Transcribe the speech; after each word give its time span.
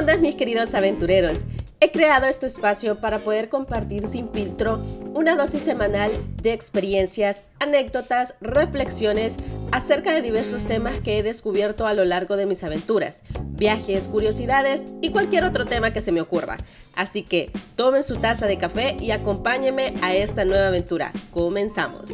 onda 0.00 0.16
mis 0.16 0.34
queridos 0.34 0.74
aventureros? 0.74 1.44
He 1.78 1.90
creado 1.92 2.26
este 2.26 2.46
espacio 2.46 3.00
para 3.00 3.18
poder 3.18 3.50
compartir 3.50 4.06
sin 4.06 4.30
filtro 4.30 4.80
una 5.12 5.36
dosis 5.36 5.60
semanal 5.60 6.12
de 6.40 6.54
experiencias, 6.54 7.42
anécdotas, 7.58 8.34
reflexiones 8.40 9.36
acerca 9.72 10.12
de 10.12 10.22
diversos 10.22 10.66
temas 10.66 10.98
que 11.00 11.18
he 11.18 11.22
descubierto 11.22 11.86
a 11.86 11.92
lo 11.92 12.06
largo 12.06 12.36
de 12.36 12.46
mis 12.46 12.64
aventuras, 12.64 13.20
viajes, 13.40 14.08
curiosidades 14.08 14.86
y 15.02 15.10
cualquier 15.10 15.44
otro 15.44 15.66
tema 15.66 15.92
que 15.92 16.00
se 16.00 16.12
me 16.12 16.22
ocurra. 16.22 16.56
Así 16.96 17.22
que 17.22 17.50
tomen 17.76 18.02
su 18.02 18.16
taza 18.16 18.46
de 18.46 18.56
café 18.56 18.96
y 18.98 19.10
acompáñenme 19.10 19.92
a 20.00 20.14
esta 20.14 20.46
nueva 20.46 20.68
aventura. 20.68 21.12
Comenzamos. 21.30 22.12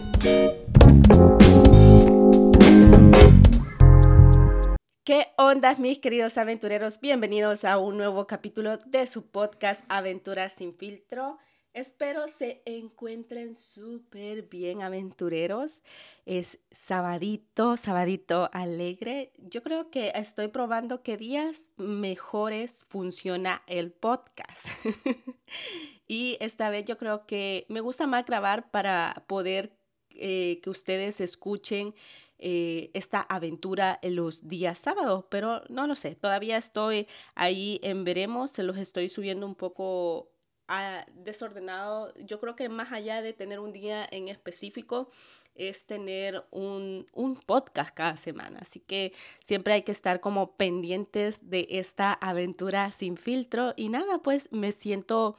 ¿Qué 5.06 5.28
ondas 5.36 5.78
mis 5.78 6.00
queridos 6.00 6.36
aventureros? 6.36 7.00
Bienvenidos 7.00 7.64
a 7.64 7.78
un 7.78 7.96
nuevo 7.96 8.26
capítulo 8.26 8.78
de 8.78 9.06
su 9.06 9.30
podcast 9.30 9.84
Aventuras 9.88 10.54
sin 10.54 10.74
filtro. 10.74 11.38
Espero 11.72 12.26
se 12.26 12.60
encuentren 12.66 13.54
súper 13.54 14.48
bien 14.48 14.82
aventureros. 14.82 15.84
Es 16.24 16.58
sabadito, 16.72 17.76
sabadito 17.76 18.48
alegre. 18.50 19.30
Yo 19.38 19.62
creo 19.62 19.92
que 19.92 20.10
estoy 20.16 20.48
probando 20.48 21.04
qué 21.04 21.16
días 21.16 21.72
mejores 21.76 22.84
funciona 22.88 23.62
el 23.68 23.92
podcast. 23.92 24.66
y 26.08 26.36
esta 26.40 26.68
vez 26.68 26.84
yo 26.84 26.98
creo 26.98 27.26
que 27.26 27.64
me 27.68 27.78
gusta 27.78 28.08
más 28.08 28.26
grabar 28.26 28.72
para 28.72 29.22
poder 29.28 29.70
eh, 30.18 30.60
que 30.62 30.70
ustedes 30.70 31.20
escuchen 31.20 31.94
eh, 32.38 32.90
esta 32.94 33.20
aventura 33.20 33.98
en 34.02 34.16
los 34.16 34.46
días 34.48 34.78
sábados, 34.78 35.24
pero 35.28 35.62
no 35.68 35.86
lo 35.86 35.94
sé, 35.94 36.14
todavía 36.14 36.56
estoy 36.56 37.06
ahí 37.34 37.80
en 37.82 38.04
veremos, 38.04 38.50
se 38.50 38.62
los 38.62 38.76
estoy 38.76 39.08
subiendo 39.08 39.46
un 39.46 39.54
poco 39.54 40.30
ah, 40.68 41.04
desordenado. 41.14 42.12
Yo 42.14 42.40
creo 42.40 42.56
que 42.56 42.68
más 42.68 42.92
allá 42.92 43.22
de 43.22 43.32
tener 43.32 43.60
un 43.60 43.72
día 43.72 44.06
en 44.10 44.28
específico, 44.28 45.10
es 45.58 45.86
tener 45.86 46.44
un, 46.50 47.06
un, 47.14 47.36
podcast 47.36 47.94
cada 47.94 48.16
semana. 48.16 48.58
Así 48.60 48.80
que 48.80 49.14
siempre 49.38 49.74
hay 49.74 49.82
que 49.82 49.92
estar 49.92 50.20
como 50.20 50.56
pendientes 50.56 51.48
de 51.48 51.66
esta 51.70 52.12
aventura 52.12 52.90
sin 52.90 53.16
filtro. 53.16 53.72
Y 53.74 53.88
nada, 53.88 54.18
pues 54.18 54.50
me 54.52 54.72
siento 54.72 55.36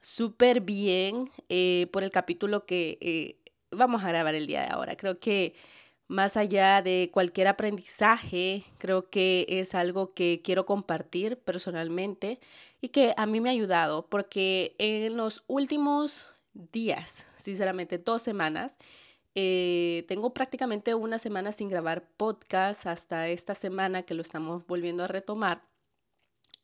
súper 0.00 0.60
bien 0.60 1.30
eh, 1.48 1.88
por 1.92 2.02
el 2.02 2.10
capítulo 2.10 2.66
que 2.66 2.98
eh, 3.00 3.36
vamos 3.70 4.02
a 4.04 4.08
grabar 4.08 4.34
el 4.34 4.46
día 4.46 4.62
de 4.62 4.68
ahora. 4.68 4.96
Creo 4.96 5.18
que 5.18 5.54
más 6.10 6.36
allá 6.36 6.82
de 6.82 7.08
cualquier 7.12 7.46
aprendizaje, 7.46 8.64
creo 8.78 9.08
que 9.08 9.46
es 9.48 9.76
algo 9.76 10.12
que 10.12 10.40
quiero 10.42 10.66
compartir 10.66 11.38
personalmente 11.38 12.40
y 12.80 12.88
que 12.88 13.14
a 13.16 13.26
mí 13.26 13.40
me 13.40 13.48
ha 13.48 13.52
ayudado 13.52 14.06
porque 14.08 14.74
en 14.78 15.16
los 15.16 15.44
últimos 15.46 16.34
días, 16.52 17.28
sinceramente 17.36 17.98
dos 17.98 18.22
semanas, 18.22 18.76
eh, 19.36 20.04
tengo 20.08 20.34
prácticamente 20.34 20.96
una 20.96 21.20
semana 21.20 21.52
sin 21.52 21.68
grabar 21.68 22.02
podcast 22.16 22.86
hasta 22.86 23.28
esta 23.28 23.54
semana 23.54 24.02
que 24.02 24.14
lo 24.14 24.22
estamos 24.22 24.66
volviendo 24.66 25.04
a 25.04 25.06
retomar. 25.06 25.69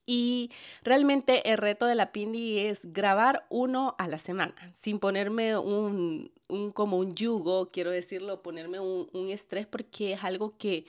Y 0.07 0.53
realmente 0.85 1.51
el 1.51 1.59
reto 1.59 1.87
de 1.87 1.97
la 1.97 2.13
Pindi 2.13 2.61
es 2.61 2.93
grabar 2.93 3.45
uno 3.51 3.97
a 3.99 4.07
la 4.07 4.19
semana, 4.19 4.55
sin 4.73 5.01
ponerme 5.01 5.59
un, 5.59 6.31
un 6.47 6.71
como 6.71 6.99
un 6.99 7.13
yugo, 7.15 7.69
quiero 7.69 7.91
decirlo, 7.91 8.41
ponerme 8.41 8.79
un, 8.79 9.29
estrés, 9.29 9.67
porque 9.67 10.13
es 10.13 10.23
algo 10.23 10.57
que, 10.57 10.87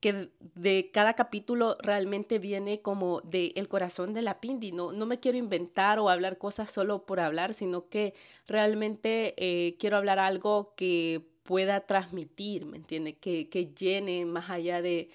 que 0.00 0.30
de 0.54 0.90
cada 0.92 1.14
capítulo 1.14 1.78
realmente 1.80 2.38
viene 2.38 2.82
como 2.82 3.22
del 3.22 3.52
el 3.56 3.68
corazón 3.68 4.12
de 4.12 4.20
la 4.20 4.38
Pindi. 4.38 4.70
No, 4.72 4.92
no 4.92 5.06
me 5.06 5.18
quiero 5.18 5.38
inventar 5.38 5.98
o 5.98 6.10
hablar 6.10 6.36
cosas 6.36 6.70
solo 6.70 7.06
por 7.06 7.20
hablar, 7.20 7.54
sino 7.54 7.88
que 7.88 8.12
realmente 8.46 9.34
eh, 9.38 9.76
quiero 9.78 9.96
hablar 9.96 10.18
algo 10.18 10.74
que 10.76 11.22
pueda 11.42 11.86
transmitir, 11.86 12.66
¿me 12.66 12.76
entiende? 12.76 13.14
Que, 13.14 13.48
que 13.48 13.72
llene 13.74 14.26
más 14.26 14.50
allá 14.50 14.82
de, 14.82 15.08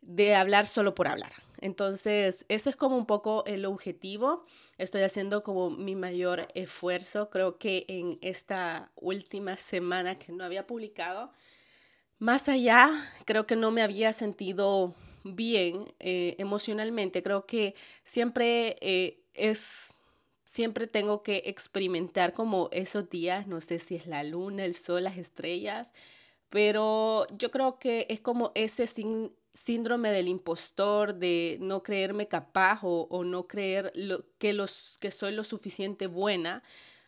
de 0.00 0.34
hablar 0.34 0.66
solo 0.66 0.94
por 0.94 1.08
hablar. 1.08 1.32
Entonces, 1.60 2.44
eso 2.48 2.70
es 2.70 2.76
como 2.76 2.96
un 2.96 3.06
poco 3.06 3.44
el 3.46 3.64
objetivo. 3.66 4.44
Estoy 4.78 5.02
haciendo 5.02 5.42
como 5.42 5.70
mi 5.70 5.94
mayor 5.94 6.48
esfuerzo. 6.54 7.30
Creo 7.30 7.58
que 7.58 7.84
en 7.88 8.18
esta 8.22 8.90
última 8.96 9.56
semana 9.56 10.18
que 10.18 10.32
no 10.32 10.44
había 10.44 10.66
publicado, 10.66 11.32
más 12.18 12.48
allá, 12.48 12.90
creo 13.24 13.46
que 13.46 13.56
no 13.56 13.70
me 13.70 13.82
había 13.82 14.12
sentido 14.12 14.94
bien 15.24 15.92
eh, 16.00 16.34
emocionalmente. 16.38 17.22
Creo 17.22 17.46
que 17.46 17.74
siempre 18.04 18.76
eh, 18.80 19.20
es, 19.34 19.92
siempre 20.44 20.86
tengo 20.86 21.22
que 21.22 21.42
experimentar 21.46 22.32
como 22.32 22.68
esos 22.72 23.08
días, 23.10 23.46
no 23.46 23.60
sé 23.60 23.78
si 23.78 23.94
es 23.96 24.06
la 24.06 24.22
luna, 24.24 24.64
el 24.64 24.74
sol, 24.74 25.04
las 25.04 25.16
estrellas, 25.16 25.92
pero 26.50 27.26
yo 27.36 27.50
creo 27.50 27.78
que 27.78 28.06
es 28.08 28.20
como 28.20 28.52
ese 28.54 28.86
sin, 28.86 29.32
síndrome 29.58 30.10
del 30.10 30.28
impostor, 30.28 31.14
de 31.14 31.58
no 31.60 31.82
creerme 31.82 32.28
capaz 32.28 32.80
o, 32.82 33.24
no 33.24 33.46
creer 33.48 33.92
lo, 33.94 34.24
que, 34.38 34.52
los, 34.52 34.96
que 35.00 35.10
soy 35.10 35.32
lo 35.32 35.44
suficiente 35.44 36.06
buena 36.06 36.62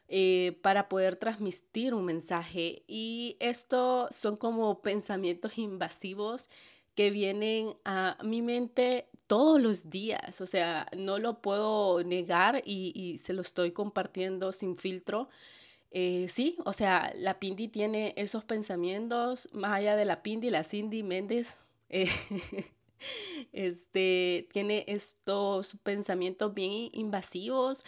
eh, 0.09 0.59
para 0.63 0.89
poder 0.89 1.17
transmitir 1.17 1.95
un 1.95 2.05
mensaje. 2.05 2.83
Y 2.89 3.37
esto 3.41 4.09
son 4.11 4.37
como 4.37 4.83
pensamientos 4.83 5.59
invasivos 5.59 6.49
que 6.97 7.11
vienen 7.11 7.77
a 7.85 8.19
mi 8.25 8.43
mente 8.43 9.09
todos 9.29 9.61
los 9.61 9.89
días. 9.89 10.41
O 10.41 10.47
sea, 10.47 10.89
no 10.97 11.19
lo 11.19 11.41
puedo 11.41 12.03
negar 12.03 12.63
y, 12.65 13.19
se 13.19 13.33
lo 13.33 13.43
estoy 13.43 13.71
compartiendo 13.71 14.53
sin 14.53 14.77
filtro. 14.77 15.29
Eh, 15.93 16.27
sí, 16.29 16.57
o 16.65 16.73
sea, 16.73 17.13
la 17.17 17.39
Pindi 17.39 17.69
tiene 17.69 18.15
esos 18.17 18.45
pensamientos, 18.45 19.49
más 19.53 19.73
allá 19.73 19.97
de 19.97 20.05
la 20.05 20.23
Pindi, 20.23 20.51
la 20.51 20.65
Cindy 20.65 21.03
Méndez, 21.03 21.59
eh, 21.91 22.09
este, 23.53 24.49
tiene 24.53 24.85
estos 24.89 25.77
pensamientos 25.83 26.55
bien 26.55 26.89
invasivos, 26.93 27.85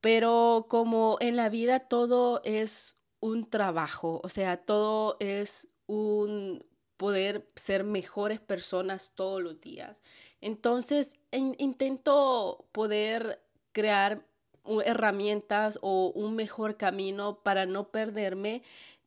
pero 0.00 0.66
como 0.68 1.16
en 1.20 1.36
la 1.36 1.48
vida 1.48 1.80
todo 1.80 2.40
es 2.44 2.96
un 3.20 3.48
trabajo, 3.48 4.20
o 4.22 4.28
sea, 4.28 4.58
todo 4.58 5.16
es 5.20 5.68
un 5.86 6.64
poder 6.96 7.48
ser 7.56 7.84
mejores 7.84 8.40
personas 8.40 9.12
todos 9.14 9.42
los 9.42 9.60
días. 9.60 10.02
Entonces, 10.40 11.18
intento 11.32 12.66
poder 12.72 13.42
crear 13.72 14.26
herramientas 14.84 15.78
o 15.82 16.12
un 16.14 16.36
mejor 16.36 16.76
camino 16.76 17.40
para 17.42 17.66
no 17.66 17.88
perderme 17.88 18.62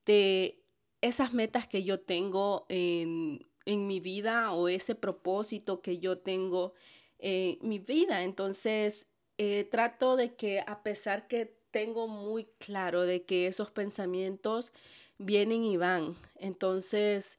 de 0.05 0.59
esas 1.01 1.33
metas 1.33 1.67
que 1.67 1.83
yo 1.83 1.99
tengo 1.99 2.65
en, 2.69 3.46
en 3.67 3.85
mi 3.85 3.99
vida 3.99 4.53
o 4.53 4.69
ese 4.69 4.95
propósito 4.95 5.81
que 5.81 5.99
yo 5.99 6.17
tengo 6.17 6.73
en 7.19 7.57
mi 7.61 7.79
vida. 7.79 8.23
Entonces, 8.23 9.07
eh, 9.37 9.65
trato 9.65 10.15
de 10.15 10.35
que 10.35 10.61
a 10.65 10.81
pesar 10.83 11.27
que 11.27 11.53
tengo 11.71 12.07
muy 12.07 12.45
claro 12.59 13.05
de 13.05 13.23
que 13.23 13.45
esos 13.45 13.69
pensamientos 13.69 14.71
vienen 15.17 15.63
y 15.63 15.77
van, 15.77 16.15
entonces 16.37 17.37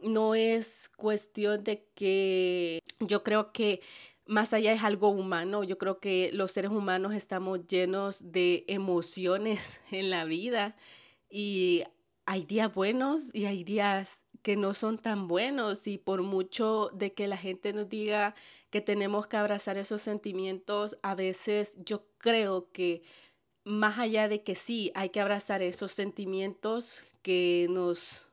no 0.00 0.34
es 0.34 0.90
cuestión 0.96 1.62
de 1.64 1.86
que 1.94 2.80
yo 3.00 3.22
creo 3.22 3.52
que 3.52 3.80
más 4.26 4.52
allá 4.52 4.72
es 4.72 4.82
algo 4.82 5.08
humano, 5.08 5.64
yo 5.64 5.78
creo 5.78 6.00
que 6.00 6.30
los 6.32 6.50
seres 6.50 6.70
humanos 6.70 7.14
estamos 7.14 7.66
llenos 7.66 8.32
de 8.32 8.64
emociones 8.66 9.80
en 9.92 10.10
la 10.10 10.24
vida 10.24 10.76
y 11.30 11.84
hay 12.26 12.44
días 12.44 12.74
buenos 12.74 13.34
y 13.34 13.46
hay 13.46 13.64
días 13.64 14.22
que 14.48 14.56
no 14.56 14.72
son 14.72 14.96
tan 14.96 15.28
buenos 15.28 15.86
y 15.86 15.98
por 15.98 16.22
mucho 16.22 16.88
de 16.94 17.12
que 17.12 17.28
la 17.28 17.36
gente 17.36 17.74
nos 17.74 17.90
diga 17.90 18.34
que 18.70 18.80
tenemos 18.80 19.26
que 19.26 19.36
abrazar 19.36 19.76
esos 19.76 20.00
sentimientos, 20.00 20.96
a 21.02 21.14
veces 21.14 21.76
yo 21.84 22.06
creo 22.16 22.72
que 22.72 23.02
más 23.64 23.98
allá 23.98 24.26
de 24.26 24.42
que 24.42 24.54
sí, 24.54 24.90
hay 24.94 25.10
que 25.10 25.20
abrazar 25.20 25.60
esos 25.60 25.92
sentimientos 25.92 27.02
que 27.20 27.66
nos 27.68 28.30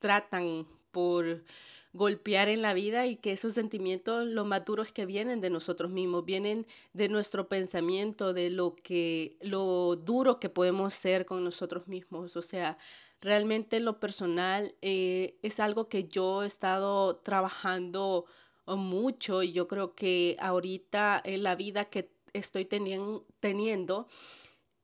tratan 0.00 0.66
por 0.90 1.44
golpear 1.92 2.48
en 2.48 2.60
la 2.60 2.74
vida 2.74 3.06
y 3.06 3.14
que 3.14 3.30
esos 3.30 3.54
sentimientos, 3.54 4.26
lo 4.26 4.44
más 4.44 4.64
que 4.92 5.06
vienen 5.06 5.40
de 5.40 5.50
nosotros 5.50 5.92
mismos, 5.92 6.24
vienen 6.24 6.66
de 6.92 7.08
nuestro 7.08 7.48
pensamiento, 7.48 8.32
de 8.32 8.50
lo 8.50 8.74
que, 8.74 9.36
lo 9.40 9.94
duro 9.94 10.40
que 10.40 10.48
podemos 10.48 10.92
ser 10.92 11.24
con 11.24 11.44
nosotros 11.44 11.86
mismos. 11.86 12.36
O 12.36 12.42
sea, 12.42 12.78
Realmente 13.22 13.78
lo 13.78 14.00
personal 14.00 14.74
eh, 14.82 15.38
es 15.42 15.60
algo 15.60 15.88
que 15.88 16.08
yo 16.08 16.42
he 16.42 16.46
estado 16.48 17.18
trabajando 17.18 18.26
oh, 18.64 18.76
mucho 18.76 19.44
y 19.44 19.52
yo 19.52 19.68
creo 19.68 19.94
que 19.94 20.36
ahorita 20.40 21.22
en 21.24 21.44
la 21.44 21.54
vida 21.54 21.84
que 21.84 22.10
estoy 22.32 22.64
teniendo, 22.64 24.08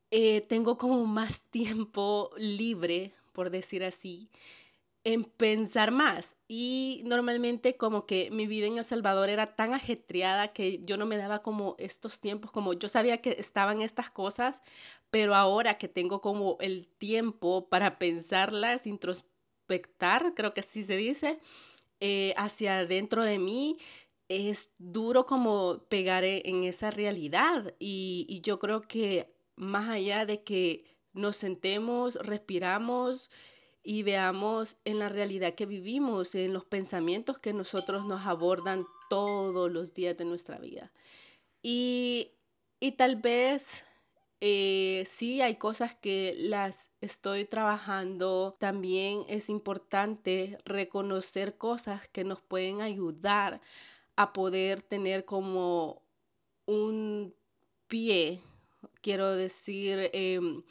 eh, 0.09 0.39
tengo 0.39 0.77
como 0.77 1.05
más 1.05 1.41
tiempo 1.51 2.31
libre, 2.37 3.11
por 3.33 3.49
decir 3.49 3.83
así, 3.83 4.29
en 5.03 5.23
pensar 5.23 5.91
más. 5.91 6.35
Y 6.47 7.01
normalmente 7.05 7.77
como 7.77 8.05
que 8.05 8.29
mi 8.31 8.47
vida 8.47 8.67
en 8.67 8.77
El 8.77 8.83
Salvador 8.83 9.29
era 9.29 9.55
tan 9.55 9.73
ajetreada 9.73 10.49
que 10.53 10.79
yo 10.83 10.97
no 10.97 11.05
me 11.05 11.17
daba 11.17 11.41
como 11.41 11.75
estos 11.79 12.19
tiempos, 12.19 12.51
como 12.51 12.73
yo 12.73 12.89
sabía 12.89 13.21
que 13.21 13.31
estaban 13.39 13.81
estas 13.81 14.11
cosas, 14.11 14.61
pero 15.11 15.35
ahora 15.35 15.75
que 15.75 15.87
tengo 15.87 16.21
como 16.21 16.57
el 16.59 16.87
tiempo 16.87 17.69
para 17.69 17.97
pensarlas, 17.99 18.87
introspectar, 18.87 20.33
creo 20.35 20.53
que 20.53 20.61
así 20.61 20.83
se 20.83 20.97
dice, 20.97 21.39
eh, 21.99 22.33
hacia 22.37 22.85
dentro 22.85 23.23
de 23.23 23.39
mí, 23.39 23.77
es 24.27 24.71
duro 24.77 25.25
como 25.25 25.83
pegar 25.89 26.23
e, 26.23 26.43
en 26.45 26.63
esa 26.63 26.91
realidad. 26.91 27.73
Y, 27.79 28.25
y 28.29 28.41
yo 28.41 28.59
creo 28.59 28.81
que 28.81 29.33
más 29.55 29.89
allá 29.89 30.25
de 30.25 30.43
que 30.43 30.85
nos 31.13 31.35
sentemos, 31.35 32.15
respiramos, 32.15 33.29
y 33.83 34.03
veamos 34.03 34.77
en 34.85 34.99
la 34.99 35.09
realidad 35.09 35.55
que 35.55 35.65
vivimos, 35.65 36.35
en 36.35 36.53
los 36.53 36.65
pensamientos 36.65 37.39
que 37.39 37.53
nosotros 37.53 38.05
nos 38.05 38.25
abordan 38.25 38.83
todos 39.09 39.71
los 39.71 39.93
días 39.93 40.17
de 40.17 40.25
nuestra 40.25 40.57
vida. 40.57 40.91
Y, 41.61 42.31
tal 42.97 43.17
vez 43.17 43.85
eh, 44.41 45.03
sí 45.05 45.41
hay 45.41 45.55
cosas 45.55 45.95
que 45.95 46.35
las 46.37 46.91
estoy 47.01 47.45
trabajando. 47.45 48.55
También 48.59 49.23
es 49.27 49.49
importante 49.49 50.57
reconocer 50.65 51.57
cosas 51.57 52.07
que 52.07 52.23
nos 52.23 52.41
pueden 52.41 52.81
ayudar 52.81 53.61
a 54.15 54.33
poder 54.33 54.81
tener 54.81 55.25
como 55.25 56.01
un 56.65 57.33
pie, 57.87 58.41
quiero 59.01 59.35
decir, 59.35 60.09
em, 60.13 60.61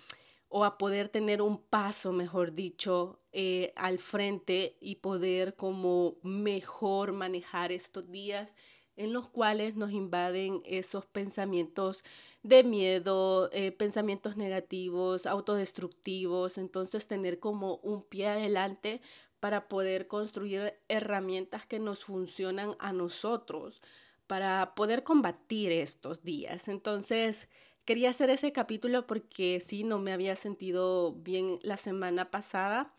o 0.48 0.64
a 0.64 0.78
poder 0.78 1.08
tener 1.08 1.42
un 1.42 1.58
paso, 1.58 2.12
mejor 2.12 2.54
dicho, 2.54 3.20
eh, 3.32 3.72
al 3.76 3.98
frente 3.98 4.76
y 4.80 4.96
poder 4.96 5.54
como 5.54 6.16
mejor 6.22 7.12
manejar 7.12 7.70
estos 7.72 8.10
días 8.10 8.54
en 8.98 9.12
los 9.12 9.28
cuales 9.28 9.76
nos 9.76 9.92
invaden 9.92 10.60
esos 10.64 11.06
pensamientos 11.06 12.02
de 12.42 12.64
miedo, 12.64 13.48
eh, 13.52 13.70
pensamientos 13.70 14.36
negativos, 14.36 15.26
autodestructivos. 15.26 16.58
Entonces 16.58 17.06
tener 17.06 17.38
como 17.38 17.76
un 17.76 18.02
pie 18.02 18.26
adelante 18.26 19.00
para 19.38 19.68
poder 19.68 20.08
construir 20.08 20.74
herramientas 20.88 21.64
que 21.64 21.78
nos 21.78 22.04
funcionan 22.04 22.74
a 22.80 22.92
nosotros, 22.92 23.80
para 24.26 24.74
poder 24.74 25.04
combatir 25.04 25.70
estos 25.70 26.24
días. 26.24 26.66
Entonces, 26.66 27.48
quería 27.88 28.10
hacer 28.10 28.28
ese 28.28 28.52
capítulo 28.52 29.06
porque 29.06 29.60
sí, 29.60 29.82
no 29.82 29.98
me 29.98 30.12
había 30.12 30.36
sentido 30.36 31.14
bien 31.14 31.58
la 31.62 31.78
semana 31.78 32.30
pasada. 32.30 32.92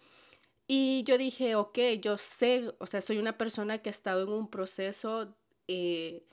Y 0.65 1.03
yo 1.03 1.19
dije, 1.19 1.53
ok, 1.53 1.77
yo 2.01 2.17
sé, 2.17 2.73
o 2.79 2.87
sea, 2.87 2.99
soy 2.99 3.19
una 3.19 3.37
persona 3.37 3.77
que 3.77 3.89
ha 3.89 3.91
estado 3.91 4.23
en 4.23 4.29
un 4.29 4.49
proceso 4.49 5.35
eh, 5.67 6.23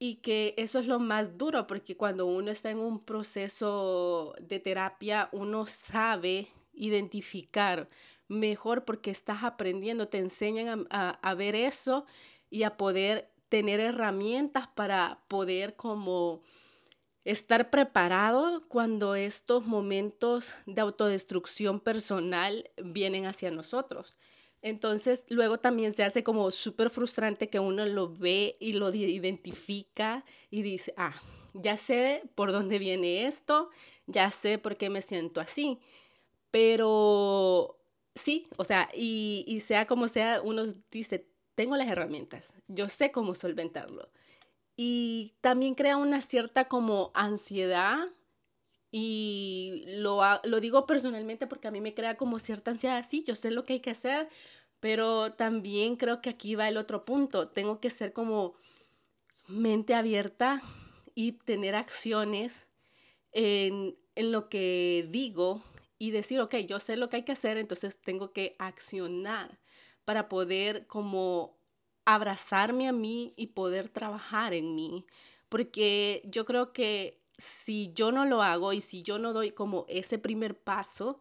y 0.00 0.16
que 0.16 0.52
eso 0.56 0.80
es 0.80 0.88
lo 0.88 0.98
más 0.98 1.38
duro, 1.38 1.68
porque 1.68 1.96
cuando 1.96 2.26
uno 2.26 2.50
está 2.50 2.72
en 2.72 2.80
un 2.80 3.04
proceso 3.04 4.34
de 4.40 4.58
terapia, 4.58 5.28
uno 5.30 5.64
sabe 5.66 6.48
identificar 6.72 7.88
mejor 8.26 8.84
porque 8.84 9.12
estás 9.12 9.44
aprendiendo, 9.44 10.08
te 10.08 10.18
enseñan 10.18 10.88
a, 10.90 11.10
a 11.10 11.34
ver 11.36 11.54
eso 11.54 12.04
y 12.50 12.64
a 12.64 12.76
poder 12.76 13.30
tener 13.48 13.78
herramientas 13.78 14.66
para 14.66 15.22
poder 15.28 15.76
como 15.76 16.42
estar 17.24 17.70
preparado 17.70 18.66
cuando 18.68 19.14
estos 19.14 19.66
momentos 19.66 20.54
de 20.66 20.80
autodestrucción 20.80 21.80
personal 21.80 22.70
vienen 22.82 23.26
hacia 23.26 23.50
nosotros. 23.50 24.16
Entonces, 24.60 25.26
luego 25.28 25.58
también 25.58 25.92
se 25.92 26.04
hace 26.04 26.22
como 26.22 26.50
súper 26.50 26.90
frustrante 26.90 27.48
que 27.48 27.58
uno 27.58 27.84
lo 27.86 28.08
ve 28.08 28.54
y 28.60 28.74
lo 28.74 28.92
identifica 28.94 30.24
y 30.50 30.62
dice, 30.62 30.94
ah, 30.96 31.20
ya 31.52 31.76
sé 31.76 32.22
por 32.34 32.52
dónde 32.52 32.78
viene 32.78 33.26
esto, 33.26 33.70
ya 34.06 34.30
sé 34.30 34.58
por 34.58 34.76
qué 34.76 34.88
me 34.88 35.02
siento 35.02 35.40
así. 35.40 35.80
Pero 36.50 37.80
sí, 38.14 38.48
o 38.56 38.64
sea, 38.64 38.88
y, 38.94 39.44
y 39.48 39.60
sea 39.60 39.86
como 39.86 40.06
sea, 40.06 40.40
uno 40.42 40.64
dice, 40.90 41.26
tengo 41.54 41.76
las 41.76 41.88
herramientas, 41.88 42.54
yo 42.68 42.88
sé 42.88 43.10
cómo 43.10 43.34
solventarlo 43.34 44.10
y 44.84 45.32
también 45.40 45.76
crea 45.76 45.96
una 45.96 46.20
cierta 46.22 46.66
como 46.66 47.12
ansiedad 47.14 48.00
y 48.90 49.84
lo, 49.86 50.20
lo 50.42 50.58
digo 50.58 50.86
personalmente 50.86 51.46
porque 51.46 51.68
a 51.68 51.70
mí 51.70 51.80
me 51.80 51.94
crea 51.94 52.16
como 52.16 52.40
cierta 52.40 52.72
ansiedad, 52.72 53.04
sí, 53.08 53.22
yo 53.24 53.36
sé 53.36 53.52
lo 53.52 53.62
que 53.62 53.74
hay 53.74 53.80
que 53.80 53.92
hacer, 53.92 54.28
pero 54.80 55.34
también 55.34 55.94
creo 55.94 56.20
que 56.20 56.30
aquí 56.30 56.56
va 56.56 56.68
el 56.68 56.78
otro 56.78 57.04
punto, 57.04 57.46
tengo 57.46 57.78
que 57.78 57.90
ser 57.90 58.12
como 58.12 58.54
mente 59.46 59.94
abierta 59.94 60.60
y 61.14 61.30
tener 61.30 61.76
acciones 61.76 62.66
en, 63.30 63.96
en 64.16 64.32
lo 64.32 64.48
que 64.48 65.06
digo 65.10 65.62
y 66.00 66.10
decir, 66.10 66.40
ok, 66.40 66.56
yo 66.56 66.80
sé 66.80 66.96
lo 66.96 67.08
que 67.08 67.18
hay 67.18 67.22
que 67.22 67.30
hacer, 67.30 67.56
entonces 67.56 68.00
tengo 68.00 68.32
que 68.32 68.56
accionar 68.58 69.60
para 70.04 70.28
poder 70.28 70.88
como 70.88 71.61
abrazarme 72.04 72.88
a 72.88 72.92
mí 72.92 73.32
y 73.36 73.48
poder 73.48 73.88
trabajar 73.88 74.54
en 74.54 74.74
mí. 74.74 75.06
Porque 75.48 76.22
yo 76.24 76.44
creo 76.44 76.72
que 76.72 77.20
si 77.38 77.92
yo 77.94 78.12
no 78.12 78.24
lo 78.24 78.42
hago 78.42 78.72
y 78.72 78.80
si 78.80 79.02
yo 79.02 79.18
no 79.18 79.32
doy 79.32 79.50
como 79.50 79.84
ese 79.88 80.18
primer 80.18 80.58
paso, 80.58 81.18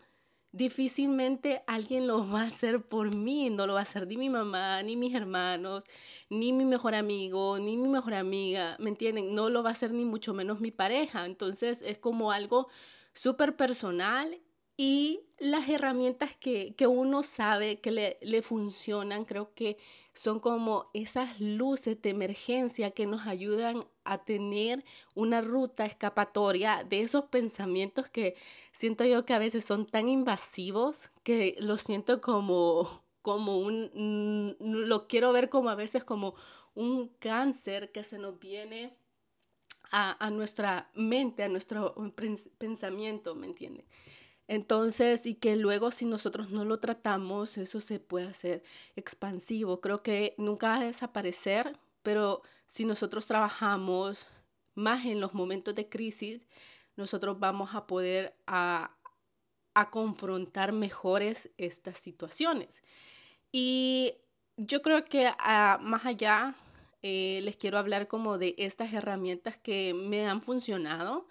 difícilmente 0.51 1.63
alguien 1.65 2.07
lo 2.07 2.29
va 2.29 2.41
a 2.41 2.47
hacer 2.47 2.81
por 2.81 3.15
mí, 3.15 3.49
no 3.49 3.65
lo 3.67 3.73
va 3.73 3.79
a 3.79 3.83
hacer 3.83 4.07
ni 4.07 4.17
mi 4.17 4.29
mamá, 4.29 4.83
ni 4.83 4.97
mis 4.97 5.15
hermanos, 5.15 5.85
ni 6.29 6.51
mi 6.51 6.65
mejor 6.65 6.93
amigo, 6.95 7.57
ni 7.57 7.77
mi 7.77 7.87
mejor 7.87 8.13
amiga, 8.13 8.75
¿me 8.79 8.89
entienden? 8.89 9.33
No 9.33 9.49
lo 9.49 9.63
va 9.63 9.69
a 9.69 9.71
hacer 9.71 9.91
ni 9.91 10.05
mucho 10.05 10.33
menos 10.33 10.59
mi 10.59 10.71
pareja. 10.71 11.25
Entonces 11.25 11.81
es 11.81 11.97
como 11.97 12.31
algo 12.31 12.67
súper 13.13 13.55
personal 13.55 14.41
y 14.77 15.21
las 15.37 15.69
herramientas 15.69 16.35
que, 16.35 16.75
uno 16.87 17.23
sabe 17.23 17.79
que 17.79 17.91
le, 17.91 18.17
le 18.21 18.41
funcionan, 18.41 19.25
creo 19.25 19.53
que 19.53 19.77
son 20.13 20.39
como 20.39 20.89
esas 20.93 21.39
luces 21.39 22.01
de 22.01 22.09
emergencia 22.09 22.91
que 22.91 23.05
nos 23.05 23.27
ayudan 23.27 23.85
a 24.03 24.23
tener 24.23 24.83
una 25.15 25.41
ruta 25.41 25.85
escapatoria 25.85 26.85
de 26.87 27.01
esos 27.01 27.25
pensamientos 27.25 28.09
que 28.09 28.35
siento 28.71 29.05
yo 29.05 29.25
que 29.25 29.33
a 29.33 29.39
veces 29.39 29.63
son 29.63 29.85
tan 29.85 30.09
invasivos 30.09 31.11
que 31.23 31.55
lo 31.59 31.77
siento 31.77 32.19
como, 32.19 33.03
como 33.21 33.59
un, 33.59 34.57
lo 34.59 35.07
quiero 35.07 35.31
ver 35.31 35.49
como 35.49 35.69
a 35.69 35.75
veces 35.75 36.03
como 36.03 36.35
un 36.73 37.07
cáncer 37.19 37.91
que 37.91 38.03
se 38.03 38.17
nos 38.17 38.37
viene 38.39 38.97
a, 39.91 40.25
a 40.25 40.29
nuestra 40.29 40.89
mente, 40.93 41.43
a 41.43 41.49
nuestro 41.49 41.95
pensamiento, 42.57 43.35
¿me 43.35 43.47
entienden? 43.47 43.85
Entonces, 44.51 45.25
y 45.27 45.35
que 45.35 45.55
luego 45.55 45.91
si 45.91 46.05
nosotros 46.05 46.49
no 46.49 46.65
lo 46.65 46.77
tratamos, 46.77 47.57
eso 47.57 47.79
se 47.79 48.01
puede 48.01 48.27
hacer 48.27 48.63
expansivo. 48.97 49.79
Creo 49.79 50.03
que 50.03 50.35
nunca 50.37 50.67
va 50.67 50.75
a 50.75 50.83
desaparecer, 50.83 51.79
pero 52.03 52.41
si 52.67 52.83
nosotros 52.83 53.27
trabajamos 53.27 54.27
más 54.75 55.05
en 55.05 55.21
los 55.21 55.33
momentos 55.33 55.73
de 55.75 55.87
crisis, 55.87 56.47
nosotros 56.97 57.39
vamos 57.39 57.75
a 57.75 57.87
poder 57.87 58.35
a, 58.45 58.97
confrontar 59.89 60.73
mejores 60.73 61.49
estas 61.57 61.97
situaciones. 61.97 62.83
Y 63.53 64.15
yo 64.57 64.81
creo 64.81 65.05
que 65.05 65.31
ah, 65.39 65.79
más 65.81 66.05
allá 66.05 66.55
eh, 67.03 67.39
les 67.43 67.55
quiero 67.55 67.77
hablar 67.77 68.09
como 68.09 68.37
de 68.37 68.55
estas 68.57 68.91
herramientas 68.91 69.57
que 69.57 69.93
me 69.93 70.27
han 70.27 70.41
funcionado 70.41 71.25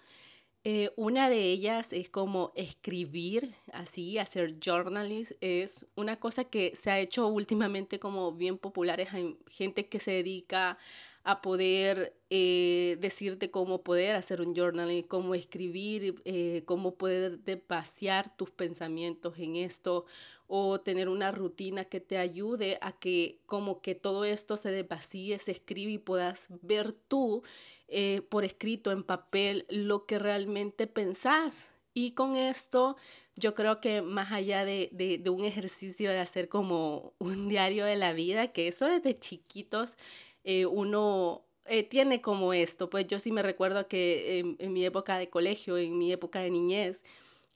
eh, 0.63 0.91
una 0.95 1.29
de 1.29 1.51
ellas 1.51 1.91
es 1.91 2.09
como 2.09 2.51
escribir, 2.55 3.53
así, 3.73 4.19
hacer 4.19 4.59
journalism. 4.59 5.35
Es 5.41 5.87
una 5.95 6.19
cosa 6.19 6.43
que 6.45 6.75
se 6.75 6.91
ha 6.91 6.99
hecho 6.99 7.27
últimamente 7.27 7.99
como 7.99 8.31
bien 8.33 8.57
popular. 8.59 8.99
Hay 9.11 9.37
gente 9.47 9.89
que 9.89 9.99
se 9.99 10.11
dedica 10.11 10.77
a 11.23 11.41
poder 11.41 12.15
eh, 12.29 12.97
decirte 12.99 13.51
cómo 13.51 13.83
poder 13.83 14.15
hacer 14.15 14.41
un 14.41 14.55
journaling, 14.55 15.03
cómo 15.03 15.35
escribir, 15.35 16.21
eh, 16.25 16.63
cómo 16.65 16.95
poder 16.95 17.39
pasear 17.67 18.35
tus 18.35 18.49
pensamientos 18.49 19.37
en 19.37 19.55
esto 19.55 20.05
o 20.47 20.79
tener 20.79 21.09
una 21.09 21.31
rutina 21.31 21.85
que 21.85 21.99
te 21.99 22.17
ayude 22.17 22.79
a 22.81 22.91
que 22.93 23.39
como 23.45 23.81
que 23.81 23.93
todo 23.95 24.25
esto 24.25 24.57
se 24.57 24.71
desvacíe, 24.71 25.37
se 25.39 25.51
escribe 25.51 25.91
y 25.91 25.97
puedas 25.97 26.47
ver 26.61 26.91
tú 26.91 27.43
eh, 27.87 28.21
por 28.29 28.43
escrito 28.43 28.91
en 28.91 29.03
papel 29.03 29.65
lo 29.69 30.05
que 30.05 30.17
realmente 30.17 30.87
pensás. 30.87 31.69
Y 31.93 32.11
con 32.11 32.37
esto 32.37 32.95
yo 33.35 33.53
creo 33.53 33.81
que 33.81 34.01
más 34.01 34.31
allá 34.31 34.63
de, 34.63 34.89
de 34.91 35.29
un 35.29 35.43
ejercicio 35.43 36.09
de 36.09 36.19
hacer 36.19 36.47
como 36.47 37.13
un 37.19 37.49
diario 37.49 37.83
de 37.83 37.97
la 37.97 38.13
vida, 38.13 38.53
que 38.53 38.69
eso 38.69 38.85
desde 38.85 39.13
chiquitos 39.13 39.97
eh, 40.43 40.65
uno 40.65 41.45
eh, 41.65 41.83
tiene 41.83 42.21
como 42.21 42.53
esto. 42.53 42.89
Pues 42.89 43.07
yo 43.07 43.19
sí 43.19 43.31
me 43.31 43.43
recuerdo 43.43 43.87
que 43.87 44.39
en, 44.39 44.73
mi 44.73 44.85
época 44.85 45.17
de 45.17 45.29
colegio, 45.29 45.77
en 45.77 45.97
mi 45.97 46.11
época 46.11 46.39
de 46.39 46.49
niñez, 46.49 47.03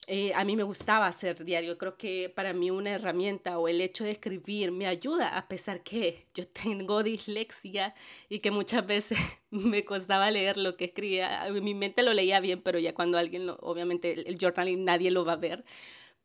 eh, 0.07 0.33
a 0.35 0.43
mí 0.43 0.55
me 0.55 0.63
gustaba 0.63 1.07
hacer 1.07 1.43
diario. 1.43 1.77
Creo 1.77 1.97
que 1.97 2.31
para 2.33 2.53
mí 2.53 2.69
una 2.69 2.91
herramienta 2.91 3.57
o 3.57 3.67
el 3.67 3.81
hecho 3.81 4.03
de 4.03 4.11
escribir 4.11 4.71
me 4.71 4.85
ayuda, 4.87 5.37
a 5.37 5.47
pesar 5.47 5.81
que 5.83 6.25
yo 6.33 6.47
tengo 6.63 7.03
dislexia 7.03 7.95
y 8.29 8.39
que 8.39 8.51
muchas 8.51 8.85
veces 8.85 9.17
me 9.49 9.83
costaba 9.85 10.29
leer 10.31 10.57
lo 10.57 10.77
que 10.77 10.85
escribía. 10.85 11.47
En 11.47 11.63
mi 11.63 11.73
mente 11.73 12.03
lo 12.03 12.13
leía 12.13 12.39
bien, 12.39 12.61
pero 12.61 12.79
ya 12.79 12.93
cuando 12.93 13.17
alguien, 13.17 13.47
lo, 13.47 13.55
obviamente 13.61 14.29
el, 14.29 14.37
journaling 14.37 14.85
nadie 14.85 15.11
lo 15.11 15.25
va 15.25 15.33
a 15.33 15.37
ver. 15.37 15.65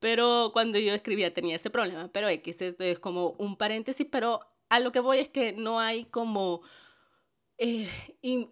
Pero 0.01 0.51
cuando 0.53 0.79
yo 0.79 0.95
escribía 0.95 1.35
tenía 1.35 1.57
ese 1.57 1.71
problema. 1.71 2.09
Pero 2.13 2.29
X 2.29 2.63
es, 2.63 2.77
es 2.81 2.99
como 3.01 3.31
un 3.39 3.57
paréntesis, 3.57 4.07
pero 4.11 4.41
a 4.71 4.81
lo 4.81 4.91
que 4.93 5.01
voy 5.01 5.19
es 5.19 5.29
que 5.29 5.53
no 5.53 5.79
hay 5.81 6.05
como 6.05 6.63
eh, 7.59 7.89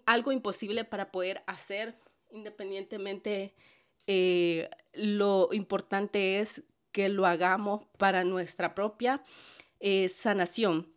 algo 0.05 0.33
imposible 0.33 0.85
para 0.85 1.11
poder 1.11 1.43
hacer 1.47 1.99
independientemente 2.31 3.55
eh, 4.07 4.69
lo 4.93 5.51
importante 5.53 6.41
es 6.41 6.65
que 6.93 7.09
lo 7.09 7.27
hagamos 7.27 7.85
para 7.99 8.25
nuestra 8.25 8.75
propia 8.75 9.23
eh, 9.81 10.09
sanación. 10.09 10.93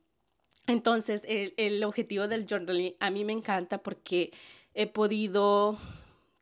Entonces, 0.68 1.24
el, 1.28 1.84
objetivo 1.84 2.28
del 2.28 2.48
journaling 2.48 2.96
a 3.00 3.10
mí 3.10 3.26
me 3.26 3.34
encanta 3.34 3.84
porque 3.84 4.32
he 4.74 4.88
podido 4.88 5.78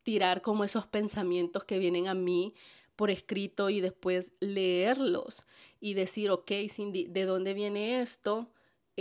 tirar 0.03 0.41
como 0.41 0.63
esos 0.63 0.85
pensamientos 0.85 1.63
que 1.63 1.79
vienen 1.79 2.07
a 2.07 2.13
mí 2.13 2.53
por 2.95 3.09
escrito 3.09 3.69
y 3.69 3.81
después 3.81 4.33
leerlos 4.39 5.43
y 5.79 5.93
decir, 5.93 6.29
ok, 6.29 6.51
Cindy, 6.69 7.05
¿de 7.05 7.25
dónde 7.25 7.53
viene 7.53 8.01
esto? 8.01 8.49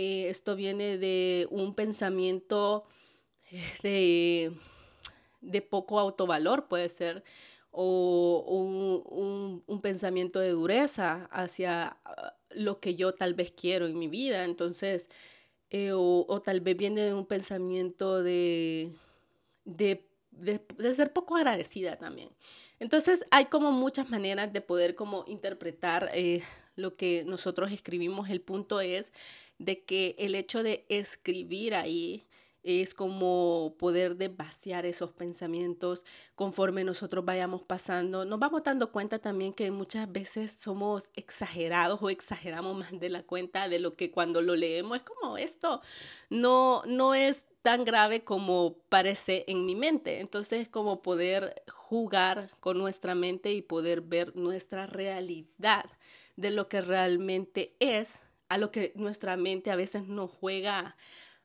Eh, 0.01 0.29
esto 0.29 0.55
viene 0.55 0.97
de 0.97 1.45
un 1.51 1.75
pensamiento 1.75 2.85
de, 3.83 4.53
de 5.41 5.61
poco 5.61 5.99
autovalor, 5.99 6.69
puede 6.69 6.87
ser, 6.87 7.21
o 7.69 8.45
un, 9.67 9.81
pensamiento 9.81 10.39
de 10.39 10.51
dureza 10.51 11.27
hacia 11.33 11.97
ah, 12.05 12.33
lo 12.51 12.79
que 12.79 12.95
yo 12.95 13.13
tal 13.13 13.33
vez 13.33 13.51
quiero 13.51 13.87
en 13.87 13.99
mi 13.99 14.07
vida. 14.07 14.45
Entonces, 14.45 15.09
eh, 15.69 15.91
o, 15.93 16.41
tal 16.45 16.61
vez 16.61 16.77
viene 16.77 17.01
de 17.01 17.13
un 17.13 17.25
pensamiento 17.25 18.23
de, 18.23 18.93
de, 19.65 20.05
ser 20.93 21.11
poco 21.11 21.35
agradecida 21.35 21.97
también. 21.97 22.29
Entonces, 22.79 23.25
hay 23.31 23.47
como 23.47 23.73
muchas 23.73 24.09
maneras 24.09 24.53
de 24.53 24.61
poder 24.61 24.95
como 24.95 25.25
interpretar 25.27 26.09
eh, 26.13 26.41
lo 26.77 26.95
que 26.95 27.25
nosotros 27.25 27.73
escribimos. 27.73 28.29
El 28.29 28.39
punto 28.39 28.79
es 28.79 29.11
de 29.59 29.83
que 29.83 30.15
el 30.17 30.35
hecho 30.35 30.63
de 30.63 30.85
escribir 30.89 31.75
ahí 31.75 32.25
es 32.63 32.93
como 32.93 33.75
poder 33.79 34.17
de 34.17 34.27
vaciar 34.27 34.85
esos 34.85 35.11
pensamientos 35.11 36.05
conforme 36.35 36.83
nosotros 36.83 37.23
vayamos 37.23 37.61
pasando. 37.61 38.25
Nos 38.25 38.39
vamos 38.39 38.63
dando 38.63 38.91
cuenta 38.91 39.19
también 39.19 39.53
que 39.53 39.71
muchas 39.71 40.11
veces 40.11 40.51
somos 40.51 41.09
exagerados 41.15 41.99
o 42.01 42.09
exageramos 42.09 42.77
más 42.77 42.99
de 42.99 43.09
la 43.09 43.23
cuenta 43.23 43.69
de 43.69 43.79
lo 43.79 43.93
que 43.93 44.11
cuando 44.11 44.41
lo 44.41 44.55
leemos 44.55 44.97
es 44.97 45.03
como 45.03 45.37
esto 45.37 45.81
no, 46.29 46.81
no 46.85 47.13
es 47.13 47.45
tan 47.61 47.83
grave 47.85 48.23
como 48.23 48.77
parece 48.89 49.45
en 49.47 49.65
mi 49.65 49.75
mente. 49.75 50.19
Entonces, 50.19 50.69
como 50.69 51.01
poder 51.01 51.61
jugar 51.67 52.49
con 52.59 52.77
nuestra 52.77 53.15
mente 53.15 53.53
y 53.53 53.61
poder 53.61 54.01
ver 54.01 54.35
nuestra 54.35 54.85
realidad 54.85 55.85
de 56.35 56.51
lo 56.51 56.69
que 56.69 56.81
realmente 56.81 57.75
es, 57.79 58.21
a 58.49 58.57
lo 58.57 58.71
que 58.71 58.91
nuestra 58.95 59.37
mente 59.37 59.71
a 59.71 59.75
veces 59.75 60.07
nos 60.07 60.31
juega 60.31 60.97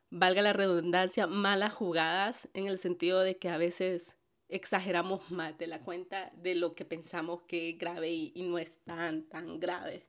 valga 0.09 0.41
la 0.41 0.53
redundancia, 0.53 1.27
malas 1.27 1.73
jugadas 1.73 2.47
en 2.53 2.67
el 2.67 2.77
sentido 2.77 3.19
de 3.19 3.37
que 3.37 3.49
a 3.49 3.57
veces 3.57 4.17
exageramos 4.47 5.29
más 5.31 5.57
de 5.57 5.67
la 5.67 5.81
cuenta 5.81 6.31
de 6.37 6.55
lo 6.55 6.75
que 6.75 6.85
pensamos 6.85 7.41
que 7.47 7.71
es 7.71 7.77
grave 7.77 8.11
y, 8.11 8.43
no 8.43 8.57
es 8.57 8.79
tan, 8.85 9.23
tan 9.23 9.59
grave. 9.59 10.07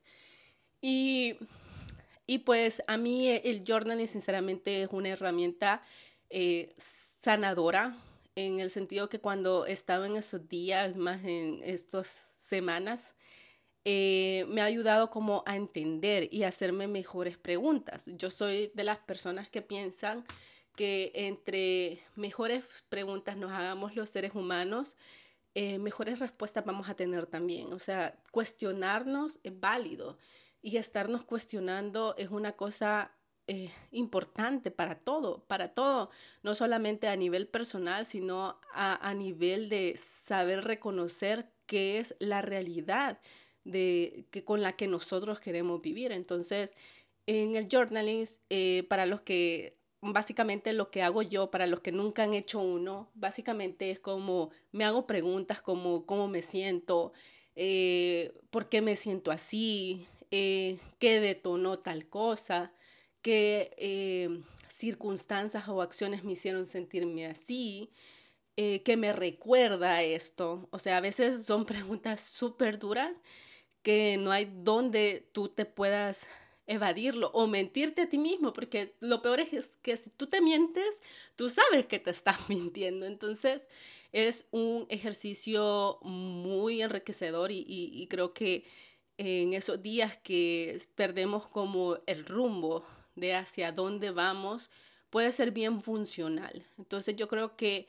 Y, 0.81 1.35
y, 2.25 2.39
pues 2.39 2.81
a 2.87 2.97
mí 2.97 3.29
el 3.29 3.63
journaling 3.67 4.07
sinceramente 4.07 4.83
es 4.83 4.89
una 4.91 5.09
herramienta 5.09 5.81
eh, 6.29 6.75
sanadora 7.19 7.97
en 8.35 8.59
el 8.59 8.69
sentido 8.69 9.09
que 9.09 9.19
cuando 9.19 9.65
estaba 9.65 10.05
en 10.05 10.15
esos 10.15 10.47
días, 10.47 10.95
más 10.95 11.23
en 11.25 11.59
estas 11.63 12.35
semanas, 12.37 13.15
eh, 13.89 14.45
me 14.49 14.59
ha 14.59 14.65
ayudado 14.65 15.09
como 15.09 15.43
a 15.45 15.55
entender 15.55 16.27
y 16.29 16.43
hacerme 16.43 16.89
mejores 16.89 17.37
preguntas. 17.37 18.03
Yo 18.17 18.29
soy 18.29 18.69
de 18.73 18.83
las 18.83 18.97
personas 18.97 19.49
que 19.49 19.61
piensan 19.61 20.25
que 20.75 21.13
entre 21.15 22.01
mejores 22.17 22.65
preguntas 22.89 23.37
nos 23.37 23.53
hagamos 23.53 23.95
los 23.95 24.09
seres 24.09 24.35
humanos, 24.35 24.97
eh, 25.55 25.79
mejores 25.79 26.19
respuestas 26.19 26.65
vamos 26.65 26.89
a 26.89 26.95
tener 26.95 27.27
también. 27.27 27.71
O 27.71 27.79
sea, 27.79 28.19
cuestionarnos 28.31 29.39
es 29.43 29.57
válido 29.57 30.17
y 30.61 30.75
estarnos 30.75 31.23
cuestionando 31.23 32.13
es 32.17 32.29
una 32.29 32.57
cosa 32.57 33.15
eh, 33.47 33.71
importante 33.91 34.69
para 34.69 34.95
todo, 34.95 35.45
para 35.45 35.73
todo, 35.73 36.09
no 36.43 36.55
solamente 36.55 37.07
a 37.07 37.15
nivel 37.15 37.47
personal, 37.47 38.05
sino 38.05 38.59
a, 38.73 39.07
a 39.07 39.13
nivel 39.13 39.69
de 39.69 39.95
saber 39.95 40.65
reconocer 40.65 41.49
qué 41.65 41.99
es 41.99 42.17
la 42.19 42.41
realidad 42.41 43.21
de, 43.67 44.25
que, 44.31 44.43
con 44.43 44.61
la 44.61 44.75
que 44.75 44.87
nosotros 44.87 45.39
queremos 45.39 45.81
vivir. 45.81 46.11
Entonces, 46.11 46.73
en 47.27 47.55
el 47.55 47.67
journaling, 47.69 48.25
eh, 48.49 48.85
para 48.89 49.05
los 49.05 49.21
que, 49.21 49.77
básicamente 50.01 50.73
lo 50.73 50.89
que 50.89 51.03
hago 51.03 51.21
yo, 51.21 51.51
para 51.51 51.67
los 51.67 51.81
que 51.81 51.91
nunca 51.91 52.23
han 52.23 52.33
hecho 52.33 52.59
uno, 52.59 53.11
básicamente 53.13 53.91
es 53.91 53.99
como, 53.99 54.51
me 54.71 54.85
hago 54.85 55.05
preguntas 55.05 55.61
como 55.61 56.05
cómo 56.05 56.27
me 56.27 56.41
siento, 56.41 57.11
eh, 57.55 58.33
por 58.49 58.69
qué 58.69 58.81
me 58.81 58.95
siento 58.95 59.31
así, 59.31 60.05
eh, 60.31 60.79
qué 60.99 61.19
detonó 61.19 61.77
tal 61.77 62.07
cosa, 62.07 62.71
qué 63.21 64.41
circunstancias 64.69 65.67
o 65.67 65.81
acciones 65.81 66.23
me 66.23 66.33
hicieron 66.33 66.67
sentirme 66.67 67.25
así. 67.25 67.89
qué 68.55 68.95
me 68.97 69.13
recuerda 69.13 70.01
esto. 70.01 70.67
O 70.71 70.79
sea, 70.79 70.97
a 70.97 71.01
veces 71.01 71.45
son 71.45 71.65
preguntas 71.65 72.21
súper 72.21 72.79
duras 72.79 73.21
que 73.87 74.17
no 74.17 74.33
hay 74.33 74.51
donde 74.53 75.29
tú 75.31 75.47
te 75.47 75.63
puedas 75.63 76.27
evadirlo 76.65 77.31
o 77.33 77.47
mentirte 77.47 78.01
a 78.01 78.09
ti 78.09 78.17
mismo, 78.17 78.51
porque 78.51 78.97
lo 78.99 79.21
peor 79.21 79.39
es 79.39 79.77
que 79.77 79.95
si 79.95 80.09
tú 80.09 80.27
te 80.27 80.41
mientes, 80.41 81.01
tú 81.37 81.47
sabes 81.47 81.85
que 81.85 81.97
te 81.97 82.11
estás 82.11 82.37
mintiendo. 82.49 83.05
Entonces 83.05 83.69
es 84.11 84.45
un 84.51 84.87
ejercicio 84.89 85.99
muy 86.01 86.81
enriquecedor 86.81 87.49
y, 87.53 88.05
creo 88.09 88.33
que 88.33 88.65
en 89.17 89.53
esos 89.53 89.81
días 89.81 90.17
que 90.17 90.85
perdemos 90.95 91.47
como 91.47 91.97
el 92.07 92.25
rumbo 92.25 92.83
de 93.15 93.35
hacia 93.35 93.71
dónde 93.71 94.11
vamos, 94.11 94.69
puede 95.09 95.31
ser 95.31 95.51
bien 95.51 95.81
funcional. 95.81 96.67
Entonces 96.77 97.15
yo 97.15 97.29
creo 97.29 97.55
que 97.55 97.87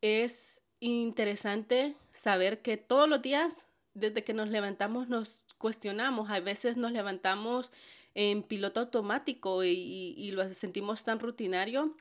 es 0.00 0.60
interesante 0.80 1.94
saber 2.10 2.62
que 2.62 2.76
todos 2.76 3.08
los 3.08 3.22
días 3.22 3.68
desde 3.96 4.24
que 4.24 4.34
nos 4.34 4.50
levantamos 4.50 5.08
nos 5.08 5.42
cuestionamos, 5.58 6.30
a 6.30 6.40
veces 6.40 6.76
nos 6.76 6.92
levantamos 6.92 7.72
en 8.14 8.42
piloto 8.42 8.80
automático 8.80 9.64
y, 9.64 10.30
lo 10.32 10.46
sentimos 10.48 11.02
tan 11.04 11.18
rutinario, 11.18 11.94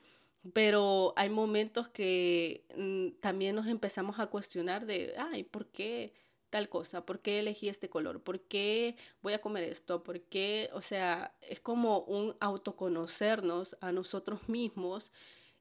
pero 0.53 1.13
hay 1.15 1.29
momentos 1.29 1.89
que 1.89 2.65
mm, 2.77 3.19
también 3.21 3.55
nos 3.55 3.67
empezamos 3.67 4.19
a 4.19 4.27
cuestionar 4.27 4.85
de, 4.85 5.13
ay, 5.17 5.43
¿por 5.43 5.67
qué 5.67 6.13
tal 6.49 6.69
cosa? 6.69 7.05
¿Por 7.05 7.21
qué 7.21 7.39
elegí 7.39 7.69
este 7.69 7.89
color? 7.89 8.21
¿Por 8.21 8.41
qué 8.41 8.95
voy 9.21 9.33
a 9.33 9.41
comer 9.41 9.63
esto? 9.63 10.03
¿Por 10.03 10.21
qué? 10.21 10.69
O 10.73 10.81
sea, 10.81 11.35
es 11.41 11.59
como 11.59 11.99
un 12.01 12.35
autoconocernos 12.39 13.75
a 13.81 13.91
nosotros 13.91 14.47
mismos 14.47 15.11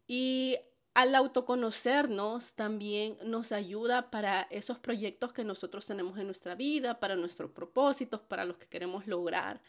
y 0.07 0.59
al 0.95 1.15
autoconocernos 1.17 2.55
también 2.55 3.19
nos 3.25 3.51
ayuda 3.51 4.11
para 4.11 4.47
esos 4.51 4.79
proyectos 4.79 5.33
que 5.33 5.45
nosotros 5.45 5.87
tenemos 5.87 6.19
en 6.19 6.27
nuestra 6.27 6.55
vida, 6.55 7.01
para 7.01 7.17
nuestros 7.17 7.51
propósitos, 7.51 8.21
para 8.21 8.45
los 8.45 8.59
que 8.59 8.69
queremos 8.69 9.07
lograr. 9.09 9.61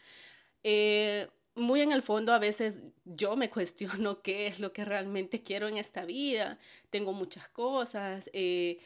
Eh, 0.62 1.28
muy 1.56 1.80
en 1.80 1.90
el 1.90 2.02
fondo 2.02 2.32
a 2.32 2.38
veces 2.38 2.82
yo 3.04 3.36
me 3.36 3.50
cuestiono 3.56 4.22
qué 4.22 4.46
es 4.46 4.60
lo 4.60 4.72
que 4.72 4.84
realmente 4.84 5.42
quiero 5.42 5.66
en 5.66 5.78
esta 5.78 6.04
vida. 6.04 6.58
Tengo 6.90 7.12
muchas 7.12 7.48
cosas. 7.48 8.30
Eh, 8.32 8.78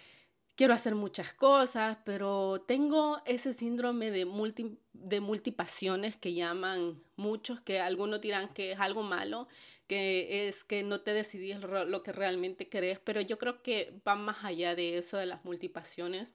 quiero 0.60 0.74
hacer 0.74 0.94
muchas 0.94 1.32
cosas, 1.32 1.96
pero 2.04 2.60
tengo 2.68 3.22
ese 3.24 3.54
síndrome 3.54 4.10
de, 4.10 4.26
multi, 4.26 4.78
de 4.92 5.20
multipasiones 5.20 6.18
que 6.18 6.34
llaman 6.34 7.02
muchos, 7.16 7.62
que 7.62 7.80
algunos 7.80 8.20
dirán 8.20 8.46
que 8.46 8.72
es 8.72 8.78
algo 8.78 9.02
malo, 9.02 9.48
que 9.86 10.48
es 10.48 10.62
que 10.64 10.82
no 10.82 11.00
te 11.00 11.14
decidís 11.14 11.60
lo 11.60 12.02
que 12.02 12.12
realmente 12.12 12.68
querés, 12.68 12.98
pero 12.98 13.22
yo 13.22 13.38
creo 13.38 13.62
que 13.62 14.02
va 14.06 14.16
más 14.16 14.44
allá 14.44 14.74
de 14.74 14.98
eso, 14.98 15.16
de 15.16 15.24
las 15.24 15.46
multipasiones. 15.46 16.34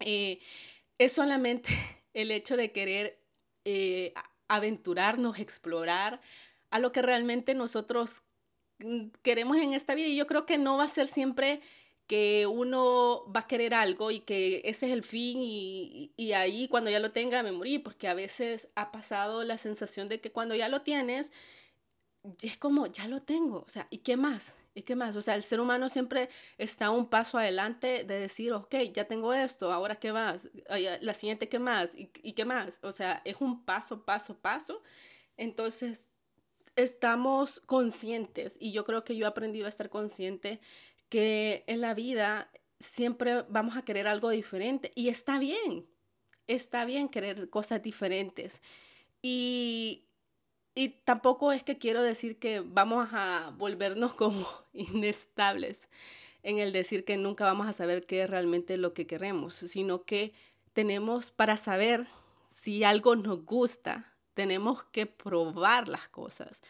Eh, 0.00 0.40
es 0.98 1.12
solamente 1.12 1.68
el 2.14 2.32
hecho 2.32 2.56
de 2.56 2.72
querer 2.72 3.22
eh, 3.64 4.12
aventurarnos, 4.48 5.38
explorar 5.38 6.20
a 6.70 6.80
lo 6.80 6.90
que 6.90 7.00
realmente 7.00 7.54
nosotros 7.54 8.24
mm, 8.80 9.10
queremos 9.22 9.56
en 9.58 9.72
esta 9.72 9.94
vida. 9.94 10.08
Y 10.08 10.16
yo 10.16 10.26
creo 10.26 10.46
que 10.46 10.58
no 10.58 10.78
va 10.78 10.82
a 10.82 10.88
ser 10.88 11.06
siempre 11.06 11.60
que 12.06 12.46
uno 12.46 13.24
va 13.34 13.40
a 13.40 13.46
querer 13.46 13.74
algo 13.74 14.10
y 14.10 14.20
que 14.20 14.62
ese 14.64 14.86
es 14.86 14.92
el 14.92 15.02
fin 15.02 15.38
y, 15.40 16.12
y, 16.16 16.32
ahí 16.32 16.68
cuando 16.68 16.90
ya 16.90 17.00
lo 17.00 17.12
tenga 17.12 17.42
me 17.42 17.52
morí, 17.52 17.78
porque 17.78 18.08
a 18.08 18.14
veces 18.14 18.68
ha 18.76 18.92
pasado 18.92 19.42
la 19.42 19.58
sensación 19.58 20.08
de 20.08 20.20
que 20.20 20.32
cuando 20.32 20.54
ya 20.54 20.68
lo 20.68 20.82
tienes, 20.82 21.32
es 22.42 22.56
como, 22.58 22.86
ya 22.86 23.08
lo 23.08 23.22
tengo, 23.22 23.62
o 23.66 23.68
sea, 23.68 23.86
¿y 23.90 23.98
qué 23.98 24.16
más? 24.16 24.56
¿Y 24.74 24.82
qué 24.82 24.96
más? 24.96 25.16
O 25.16 25.22
sea, 25.22 25.34
el 25.34 25.42
ser 25.42 25.60
humano 25.60 25.88
siempre 25.88 26.28
está 26.58 26.90
un 26.90 27.08
paso 27.08 27.38
adelante 27.38 28.04
de 28.04 28.20
decir, 28.20 28.52
ok, 28.52 28.74
ya 28.92 29.06
tengo 29.06 29.32
esto, 29.32 29.72
ahora 29.72 29.96
qué 29.96 30.12
más, 30.12 30.48
la 31.00 31.14
siguiente 31.14 31.48
qué 31.48 31.58
más, 31.58 31.94
¿Y, 31.94 32.10
y 32.22 32.32
qué 32.32 32.44
más. 32.44 32.80
O 32.82 32.92
sea, 32.92 33.22
es 33.24 33.36
un 33.40 33.64
paso, 33.64 34.04
paso, 34.04 34.36
paso. 34.38 34.82
Entonces, 35.36 36.10
estamos 36.76 37.60
conscientes 37.60 38.58
y 38.60 38.72
yo 38.72 38.84
creo 38.84 39.02
que 39.02 39.16
yo 39.16 39.24
he 39.24 39.28
aprendido 39.28 39.66
a 39.66 39.70
estar 39.70 39.88
consciente 39.88 40.60
que 41.08 41.64
en 41.66 41.80
la 41.80 41.94
vida 41.94 42.50
siempre 42.78 43.42
vamos 43.48 43.76
a 43.76 43.84
querer 43.84 44.06
algo 44.06 44.30
diferente 44.30 44.92
y 44.94 45.08
está 45.08 45.38
bien, 45.38 45.86
está 46.46 46.84
bien 46.84 47.08
querer 47.08 47.48
cosas 47.50 47.82
diferentes. 47.82 48.62
Y, 49.22 50.04
y 50.74 50.90
tampoco 50.90 51.52
es 51.52 51.62
que 51.62 51.78
quiero 51.78 52.02
decir 52.02 52.38
que 52.38 52.60
vamos 52.60 53.08
a 53.12 53.52
volvernos 53.56 54.14
como 54.14 54.46
inestables 54.72 55.88
en 56.42 56.58
el 56.58 56.70
decir 56.70 57.04
que 57.04 57.16
nunca 57.16 57.44
vamos 57.44 57.66
a 57.66 57.72
saber 57.72 58.06
qué 58.06 58.22
es 58.22 58.30
realmente 58.30 58.76
lo 58.76 58.94
que 58.94 59.06
queremos, 59.06 59.54
sino 59.54 60.04
que 60.04 60.32
tenemos 60.74 61.32
para 61.32 61.56
saber 61.56 62.06
si 62.54 62.84
algo 62.84 63.16
nos 63.16 63.44
gusta, 63.44 64.12
tenemos 64.34 64.84
que 64.84 65.06
probar 65.06 65.88
las 65.88 66.08
cosas. 66.08 66.62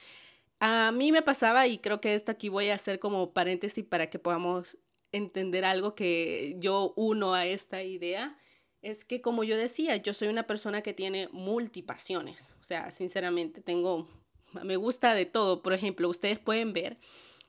A 0.60 0.90
mí 0.92 1.12
me 1.12 1.22
pasaba, 1.22 1.66
y 1.66 1.78
creo 1.78 2.00
que 2.00 2.14
esto 2.14 2.32
aquí 2.32 2.48
voy 2.48 2.70
a 2.70 2.74
hacer 2.74 2.98
como 2.98 3.32
paréntesis 3.32 3.84
para 3.84 4.08
que 4.08 4.18
podamos 4.18 4.78
entender 5.12 5.64
algo 5.64 5.94
que 5.94 6.56
yo 6.58 6.92
uno 6.96 7.34
a 7.34 7.46
esta 7.46 7.82
idea, 7.82 8.38
es 8.82 9.04
que 9.04 9.20
como 9.20 9.44
yo 9.44 9.56
decía, 9.56 9.96
yo 9.96 10.14
soy 10.14 10.28
una 10.28 10.46
persona 10.46 10.82
que 10.82 10.94
tiene 10.94 11.28
multipasiones. 11.32 12.54
O 12.60 12.64
sea, 12.64 12.90
sinceramente, 12.90 13.60
tengo, 13.60 14.06
me 14.62 14.76
gusta 14.76 15.14
de 15.14 15.26
todo. 15.26 15.62
Por 15.62 15.72
ejemplo, 15.72 16.08
ustedes 16.08 16.38
pueden 16.38 16.72
ver 16.72 16.98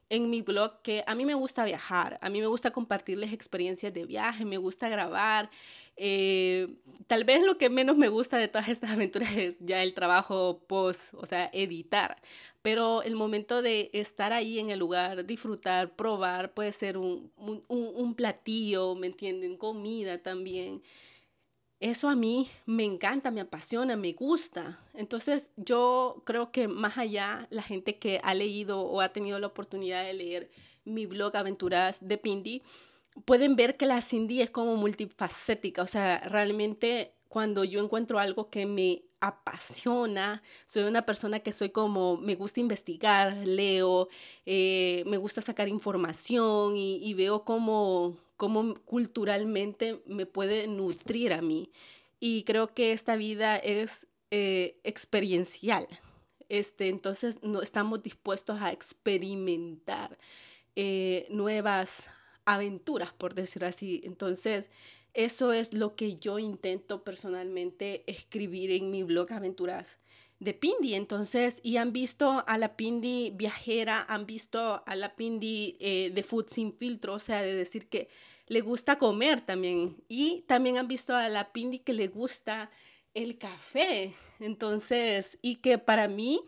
en 0.09 0.29
mi 0.29 0.41
blog 0.41 0.81
que 0.81 1.03
a 1.05 1.15
mí 1.15 1.25
me 1.25 1.33
gusta 1.33 1.65
viajar, 1.65 2.17
a 2.21 2.29
mí 2.29 2.39
me 2.39 2.47
gusta 2.47 2.71
compartirles 2.71 3.33
experiencias 3.33 3.93
de 3.93 4.05
viaje, 4.05 4.45
me 4.45 4.57
gusta 4.57 4.89
grabar. 4.89 5.49
Eh, 5.97 6.75
tal 7.07 7.23
vez 7.23 7.43
lo 7.43 7.57
que 7.57 7.69
menos 7.69 7.97
me 7.97 8.07
gusta 8.07 8.37
de 8.37 8.47
todas 8.47 8.69
estas 8.69 8.91
aventuras 8.91 9.35
es 9.35 9.57
ya 9.59 9.83
el 9.83 9.93
trabajo 9.93 10.59
post, 10.67 11.13
o 11.15 11.25
sea, 11.25 11.49
editar. 11.53 12.21
Pero 12.61 13.01
el 13.03 13.15
momento 13.15 13.61
de 13.61 13.89
estar 13.93 14.33
ahí 14.33 14.59
en 14.59 14.69
el 14.69 14.79
lugar, 14.79 15.25
disfrutar, 15.25 15.95
probar, 15.95 16.53
puede 16.53 16.71
ser 16.71 16.97
un, 16.97 17.31
un, 17.37 17.63
un 17.67 18.15
platillo, 18.15 18.95
¿me 18.95 19.07
entienden? 19.07 19.57
Comida 19.57 20.21
también. 20.21 20.81
Eso 21.79 22.09
a 22.09 22.15
mí 22.15 22.49
me 22.65 22.83
encanta, 22.83 23.29
me 23.29 23.41
apasiona, 23.41 23.95
me 23.95 24.13
gusta. 24.13 24.79
Entonces 24.93 25.51
yo 25.57 26.23
creo 26.25 26.51
que 26.51 26.67
más 26.67 26.97
allá, 26.97 27.47
la 27.51 27.61
gente 27.61 27.97
que 27.99 28.19
ha 28.23 28.33
leído 28.33 28.81
o 28.81 29.01
ha 29.01 29.09
tenido 29.09 29.37
la 29.39 29.47
oportunidad 29.47 30.03
de 30.03 30.13
leer 30.13 30.49
mi 30.85 31.05
blog 31.05 31.35
Aventuras 31.35 31.99
de 32.07 32.17
Pindi, 32.17 32.63
pueden 33.25 33.55
ver 33.55 33.77
que 33.77 33.85
la 33.85 34.01
Cindy 34.01 34.41
es 34.41 34.49
como 34.49 34.75
multifacética. 34.75 35.83
O 35.83 35.87
sea, 35.87 36.19
realmente 36.21 37.13
cuando 37.27 37.63
yo 37.63 37.83
encuentro 37.83 38.17
algo 38.17 38.49
que 38.49 38.65
me 38.65 39.03
apasiona, 39.19 40.41
soy 40.65 40.83
una 40.83 41.05
persona 41.05 41.41
que 41.41 41.51
soy 41.51 41.69
como, 41.69 42.17
me 42.17 42.35
gusta 42.35 42.59
investigar, 42.59 43.35
leo, 43.45 44.07
eh, 44.45 45.03
me 45.05 45.17
gusta 45.17 45.41
sacar 45.41 45.67
información 45.67 46.77
y, 46.77 46.97
y 47.03 47.13
veo 47.13 47.43
como 47.43 48.17
cómo 48.37 48.75
culturalmente 48.85 50.01
me 50.05 50.25
puede 50.25 50.67
nutrir 50.67 51.33
a 51.33 51.41
mí. 51.41 51.71
Y 52.19 52.43
creo 52.43 52.73
que 52.73 52.93
esta 52.93 53.15
vida 53.15 53.57
es 53.57 54.07
eh, 54.31 54.79
experiencial. 54.83 55.87
Este, 56.49 56.87
entonces 56.87 57.43
no 57.43 57.61
estamos 57.61 58.01
dispuestos 58.01 58.61
a 58.61 58.71
experimentar 58.71 60.17
eh, 60.75 61.27
nuevas 61.29 62.09
aventuras, 62.45 63.11
por 63.11 63.33
decirlo 63.33 63.67
así. 63.67 64.01
Entonces, 64.05 64.69
eso 65.13 65.51
es 65.51 65.73
lo 65.73 65.95
que 65.95 66.17
yo 66.17 66.39
intento 66.39 67.03
personalmente 67.03 68.03
escribir 68.07 68.71
en 68.71 68.91
mi 68.91 69.03
blog 69.03 69.33
Aventuras 69.33 69.99
de 70.39 70.53
Pindi. 70.53 70.95
Entonces, 70.95 71.59
y 71.63 71.77
han 71.77 71.93
visto 71.93 72.43
a 72.47 72.57
la 72.57 72.75
Pindi 72.75 73.31
viajera, 73.35 74.05
han 74.07 74.25
visto 74.25 74.83
a 74.85 74.95
la 74.95 75.15
Pindi 75.15 75.77
eh, 75.79 76.11
de 76.13 76.23
Food 76.23 76.49
Sin 76.49 76.73
Filtro, 76.73 77.13
o 77.13 77.19
sea, 77.19 77.41
de 77.41 77.55
decir 77.55 77.89
que 77.89 78.09
le 78.47 78.61
gusta 78.61 78.97
comer 78.97 79.41
también. 79.41 79.97
Y 80.07 80.43
también 80.47 80.77
han 80.77 80.87
visto 80.87 81.15
a 81.15 81.27
la 81.29 81.51
Pindi 81.51 81.79
que 81.79 81.93
le 81.93 82.07
gusta 82.07 82.69
el 83.13 83.37
café. 83.37 84.13
Entonces, 84.39 85.39
y 85.41 85.55
que 85.55 85.77
para 85.77 86.07
mí, 86.07 86.41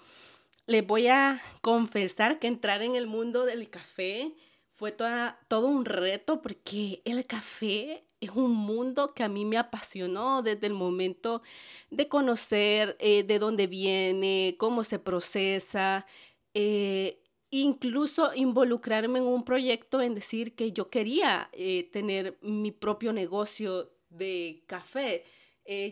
le 0.70 0.84
voy 0.84 1.08
a 1.08 1.42
confesar 1.62 2.38
que 2.38 2.46
entrar 2.46 2.84
en 2.84 2.96
el 2.96 3.08
mundo 3.08 3.44
del 3.44 3.72
café 3.72 4.36
fue 4.76 4.92
toda, 4.92 5.40
todo 5.48 5.66
un 5.66 5.84
reto 5.84 6.44
porque 6.44 7.02
el 7.06 7.26
café 7.26 8.06
es 8.22 8.32
un 8.32 8.52
mundo 8.52 9.14
que 9.14 9.24
a 9.24 9.30
mí 9.30 9.46
me 9.46 9.58
apasionó 9.58 10.42
desde 10.42 10.68
el 10.68 10.74
momento 10.74 11.42
de 11.90 12.08
conocer 12.08 12.98
eh, 13.00 13.24
de 13.24 13.40
dónde 13.40 13.68
viene, 13.68 14.56
cómo 14.58 14.84
se 14.84 15.00
procesa, 15.00 16.06
eh, 16.54 17.22
incluso 17.50 18.32
involucrarme 18.36 19.20
en 19.20 19.26
un 19.26 19.44
proyecto 19.44 20.02
en 20.02 20.16
decir 20.16 20.56
que 20.56 20.72
yo 20.72 20.90
quería 20.90 21.50
eh, 21.54 21.90
tener 21.92 22.38
mi 22.42 22.72
propio 22.72 23.14
negocio 23.14 23.92
de 24.10 24.64
café. 24.68 25.26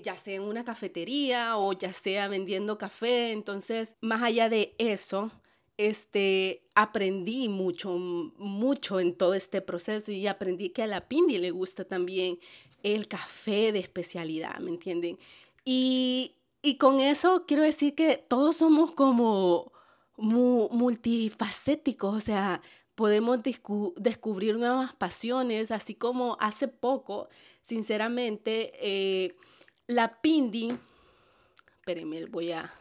ya 0.03 0.17
sea 0.17 0.35
en 0.35 0.41
una 0.41 0.63
cafetería 0.65 1.55
o 1.57 1.71
ya 1.73 1.93
sea 1.93 2.27
vendiendo 2.27 2.77
café. 2.77 3.31
Entonces, 3.31 3.95
más 4.01 4.23
allá 4.23 4.49
de 4.49 4.73
eso, 4.79 5.31
este, 5.77 6.63
aprendí 6.75 7.49
mucho, 7.49 7.89
mucho 7.97 8.99
en 8.99 9.15
todo 9.15 9.33
este 9.35 9.61
proceso 9.61 10.11
y 10.11 10.27
aprendí 10.27 10.69
que 10.69 10.83
a 10.83 10.87
la 10.87 11.07
Pindi 11.07 11.37
le 11.37 11.51
gusta 11.51 11.85
también 11.85 12.39
el 12.83 13.07
café 13.07 13.71
de 13.71 13.79
especialidad, 13.79 14.57
¿me 14.59 14.71
entienden? 14.71 15.17
Y, 15.63 16.35
y 16.61 16.77
con 16.77 16.99
eso 16.99 17.45
quiero 17.47 17.63
decir 17.63 17.95
que 17.95 18.17
todos 18.17 18.57
somos 18.57 18.91
como 18.93 19.71
multifacéticos, 20.17 22.15
o 22.15 22.19
sea, 22.19 22.61
podemos 22.95 23.39
descubrir 23.97 24.57
nuevas 24.57 24.93
pasiones, 24.95 25.69
así 25.69 25.93
como 25.93 26.37
hace 26.39 26.67
poco, 26.67 27.29
sinceramente, 27.61 28.73
eh, 28.81 29.35
la 29.85 30.19
Pindi, 30.19 30.75
espérenme, 31.79 32.25
voy 32.25 32.51
a 32.51 32.73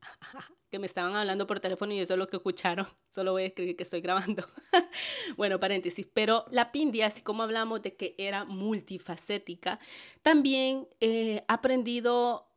que 0.70 0.78
me 0.78 0.86
estaban 0.86 1.14
hablando 1.16 1.46
por 1.46 1.60
teléfono 1.60 1.92
y 1.92 2.00
eso 2.00 2.14
es 2.14 2.18
lo 2.18 2.28
que 2.28 2.36
escucharon. 2.36 2.86
Solo 3.08 3.32
voy 3.32 3.44
a 3.44 3.46
escribir 3.46 3.76
que 3.76 3.82
estoy 3.82 4.00
grabando. 4.00 4.44
bueno, 5.36 5.58
paréntesis. 5.60 6.06
Pero 6.12 6.44
la 6.50 6.72
Pindia, 6.72 7.06
así 7.06 7.22
como 7.22 7.42
hablamos 7.42 7.82
de 7.82 7.96
que 7.96 8.14
era 8.18 8.44
multifacética, 8.44 9.78
también 10.22 10.88
he 11.00 11.44
aprendido 11.48 12.48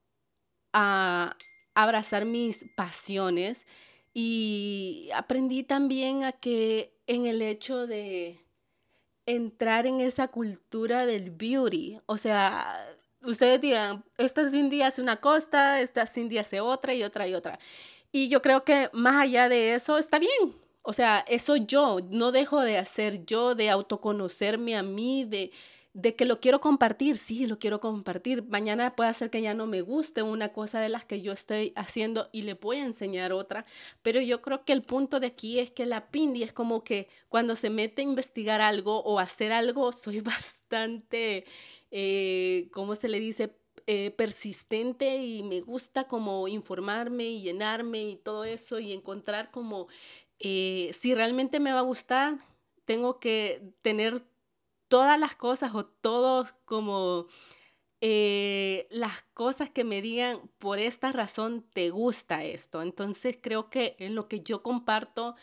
a 0.74 1.36
abrazar 1.74 2.26
mis 2.26 2.66
pasiones 2.76 3.66
y 4.14 5.10
aprendí 5.14 5.64
también 5.64 6.24
a 6.24 6.34
que 6.34 6.98
en 7.08 7.26
el 7.26 7.42
hecho 7.42 7.88
de 7.88 8.38
entrar 9.26 9.88
en 9.88 10.02
esa 10.02 10.28
cultura 10.28 11.06
del 11.06 11.32
beauty, 11.32 12.00
o 12.06 12.18
sea, 12.18 12.98
ustedes 13.24 13.62
digan, 13.62 14.04
esta 14.18 14.50
Cindy 14.50 14.82
hace 14.82 15.02
una 15.02 15.18
costa, 15.18 15.82
esta 15.82 16.06
Cindy 16.06 16.38
hace 16.38 16.60
otra 16.60 16.94
y 16.94 17.04
otra 17.04 17.28
y 17.28 17.34
otra. 17.34 17.60
Y 18.12 18.28
yo 18.28 18.42
creo 18.42 18.64
que 18.64 18.90
más 18.94 19.24
allá 19.24 19.50
de 19.50 19.76
eso 19.76 19.98
está 19.98 20.20
bien. 20.20 20.56
O 20.84 20.94
sea, 20.94 21.24
eso 21.28 21.56
yo, 21.56 22.00
no 22.10 22.32
dejo 22.32 22.62
de 22.62 22.78
hacer 22.78 23.26
yo, 23.26 23.56
de 23.56 23.70
autoconocerme 23.70 24.76
a 24.76 24.84
mí, 24.84 25.26
de, 25.26 25.52
de 25.94 26.16
que 26.16 26.26
lo 26.26 26.40
quiero 26.40 26.60
compartir, 26.60 27.18
sí, 27.18 27.46
lo 27.46 27.60
quiero 27.60 27.80
compartir. 27.80 28.44
Mañana 28.44 28.96
puede 28.96 29.14
ser 29.14 29.30
que 29.30 29.42
ya 29.42 29.54
no 29.54 29.68
me 29.68 29.82
guste 29.82 30.24
una 30.24 30.50
cosa 30.50 30.80
de 30.82 30.90
las 30.90 31.06
que 31.06 31.22
yo 31.22 31.32
estoy 31.34 31.72
haciendo 31.76 32.30
y 32.32 32.42
le 32.44 32.56
voy 32.56 32.78
a 32.78 32.86
enseñar 32.86 33.32
otra, 33.32 33.66
pero 34.02 34.20
yo 34.22 34.42
creo 34.42 34.66
que 34.66 34.74
el 34.74 34.84
punto 34.84 35.20
de 35.20 35.28
aquí 35.28 35.60
es 35.60 35.72
que 35.72 35.86
la 35.86 36.10
Pindi 36.10 36.44
es 36.44 36.54
como 36.54 36.84
que 36.84 37.08
cuando 37.30 37.56
se 37.56 37.70
mete 37.70 38.02
a 38.02 38.06
investigar 38.06 38.60
algo 38.62 39.02
o 39.04 39.20
hacer 39.20 39.52
algo, 39.52 39.92
soy 39.92 40.20
bastante, 40.22 41.46
eh, 41.92 42.70
¿cómo 42.72 42.96
se 42.96 43.08
le 43.08 43.20
dice? 43.20 43.61
Eh, 43.88 44.12
persistente 44.12 45.18
y 45.18 45.44
me 45.44 45.62
gusta 45.62 46.08
como 46.08 46.48
informarme 46.48 47.26
y 47.26 47.42
llenarme 47.42 48.04
y 48.04 48.16
todo 48.16 48.44
eso 48.44 48.80
y 48.80 48.94
encontrar 48.94 49.52
como 49.52 49.88
eh, 50.40 50.92
si 50.94 51.16
realmente 51.16 51.60
me 51.60 51.74
va 51.74 51.80
a 51.80 51.84
gustar, 51.84 52.40
tengo 52.86 53.20
que 53.20 53.74
tener 53.82 54.24
todas 54.88 55.20
las 55.20 55.36
cosas 55.36 55.74
o 55.76 55.86
todos 55.86 56.54
como 56.66 57.28
eh, 58.02 58.88
las 58.92 59.24
cosas 59.34 59.70
que 59.70 59.84
me 59.84 60.02
digan 60.02 60.50
por 60.60 60.80
esta 60.80 61.12
razón 61.12 61.64
te 61.74 61.92
gusta 61.92 62.44
esto. 62.44 62.82
Entonces 62.82 63.38
creo 63.42 63.70
que 63.70 63.96
en 64.00 64.16
lo 64.16 64.28
que 64.28 64.42
yo 64.42 64.64
comparto 64.64 65.36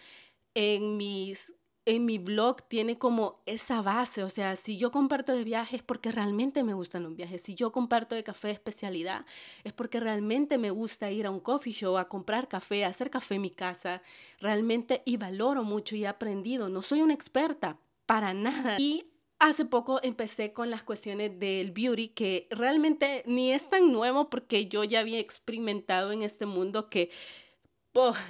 en 0.54 0.96
mis 0.96 1.54
en 1.88 2.04
mi 2.04 2.18
blog 2.18 2.62
tiene 2.68 2.98
como 2.98 3.40
esa 3.46 3.80
base, 3.80 4.22
o 4.22 4.28
sea, 4.28 4.56
si 4.56 4.76
yo 4.76 4.92
comparto 4.92 5.32
de 5.32 5.42
viajes 5.42 5.82
porque 5.82 6.12
realmente 6.12 6.62
me 6.62 6.74
gustan 6.74 7.02
los 7.02 7.16
viajes, 7.16 7.40
si 7.40 7.54
yo 7.54 7.72
comparto 7.72 8.14
de 8.14 8.22
café 8.22 8.48
de 8.48 8.54
especialidad 8.54 9.24
es 9.64 9.72
porque 9.72 9.98
realmente 9.98 10.58
me 10.58 10.70
gusta 10.70 11.10
ir 11.10 11.24
a 11.24 11.30
un 11.30 11.40
coffee 11.40 11.72
show, 11.72 11.96
a 11.96 12.06
comprar 12.06 12.46
café, 12.46 12.84
a 12.84 12.88
hacer 12.88 13.08
café 13.08 13.36
en 13.36 13.40
mi 13.40 13.50
casa, 13.50 14.02
realmente 14.38 15.00
y 15.06 15.16
valoro 15.16 15.64
mucho 15.64 15.96
y 15.96 16.04
he 16.04 16.06
aprendido, 16.06 16.68
no 16.68 16.82
soy 16.82 17.00
una 17.00 17.14
experta 17.14 17.78
para 18.04 18.34
nada. 18.34 18.76
Y 18.78 19.06
Hace 19.40 19.64
poco 19.64 20.00
empecé 20.02 20.52
con 20.52 20.68
las 20.68 20.82
cuestiones 20.82 21.38
del 21.38 21.70
beauty, 21.70 22.08
que 22.08 22.48
realmente 22.50 23.22
ni 23.24 23.52
es 23.52 23.70
tan 23.70 23.92
nuevo 23.92 24.28
porque 24.30 24.66
yo 24.66 24.82
ya 24.82 24.98
había 24.98 25.20
experimentado 25.20 26.10
en 26.10 26.24
este 26.24 26.44
mundo 26.44 26.90
que, 26.90 27.10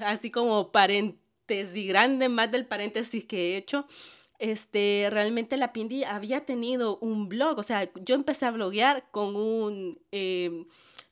así 0.01 0.31
como 0.31 0.71
paréntesis 1.49 1.89
grande, 1.89 2.29
más 2.29 2.51
del 2.51 2.67
paréntesis 2.67 3.25
que 3.25 3.55
he 3.55 3.57
hecho, 3.57 3.87
este, 4.39 5.09
realmente 5.11 5.57
la 5.57 5.73
Pindi 5.73 6.05
había 6.05 6.45
tenido 6.45 6.99
un 6.99 7.29
blog, 7.29 7.59
o 7.59 7.63
sea, 7.63 7.91
yo 8.05 8.15
empecé 8.15 8.47
a 8.47 8.51
bloguear 8.51 9.11
con 9.11 9.35
un, 9.35 9.99
em, 10.13 10.67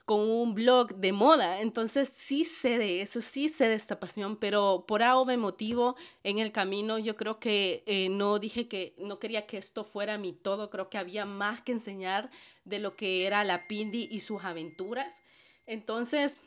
con 0.05 0.21
un 0.21 0.55
blog 0.55 0.95
de 0.95 1.13
moda, 1.13 1.61
entonces 1.61 2.09
sí 2.09 2.45
sé 2.45 2.79
de 2.79 3.01
eso, 3.01 3.21
sí 3.21 3.49
sé 3.49 3.67
de 3.67 3.75
esta 3.75 3.99
pasión, 3.99 4.37
pero 4.37 4.85
por 4.87 5.03
algo 5.03 5.25
motivo 5.37 5.97
en 6.23 6.39
el 6.39 6.53
camino 6.53 6.99
yo 6.99 7.17
creo 7.17 7.41
que 7.41 7.83
eh, 7.87 8.09
no 8.09 8.39
dije 8.39 8.69
que 8.69 8.95
no 8.99 9.19
quería 9.19 9.47
que 9.47 9.57
esto 9.57 9.83
fuera 9.83 10.19
mi 10.19 10.33
todo, 10.33 10.71
creo 10.71 10.89
que 10.89 10.99
había 10.99 11.25
más 11.25 11.63
que 11.63 11.73
enseñar 11.73 12.31
de 12.65 12.79
lo 12.79 12.95
que 12.95 13.27
era 13.27 13.43
la 13.43 13.67
Pindi 13.67 14.07
y 14.09 14.21
sus 14.21 14.45
aventuras. 14.45 15.23
Entonces, 15.67 16.41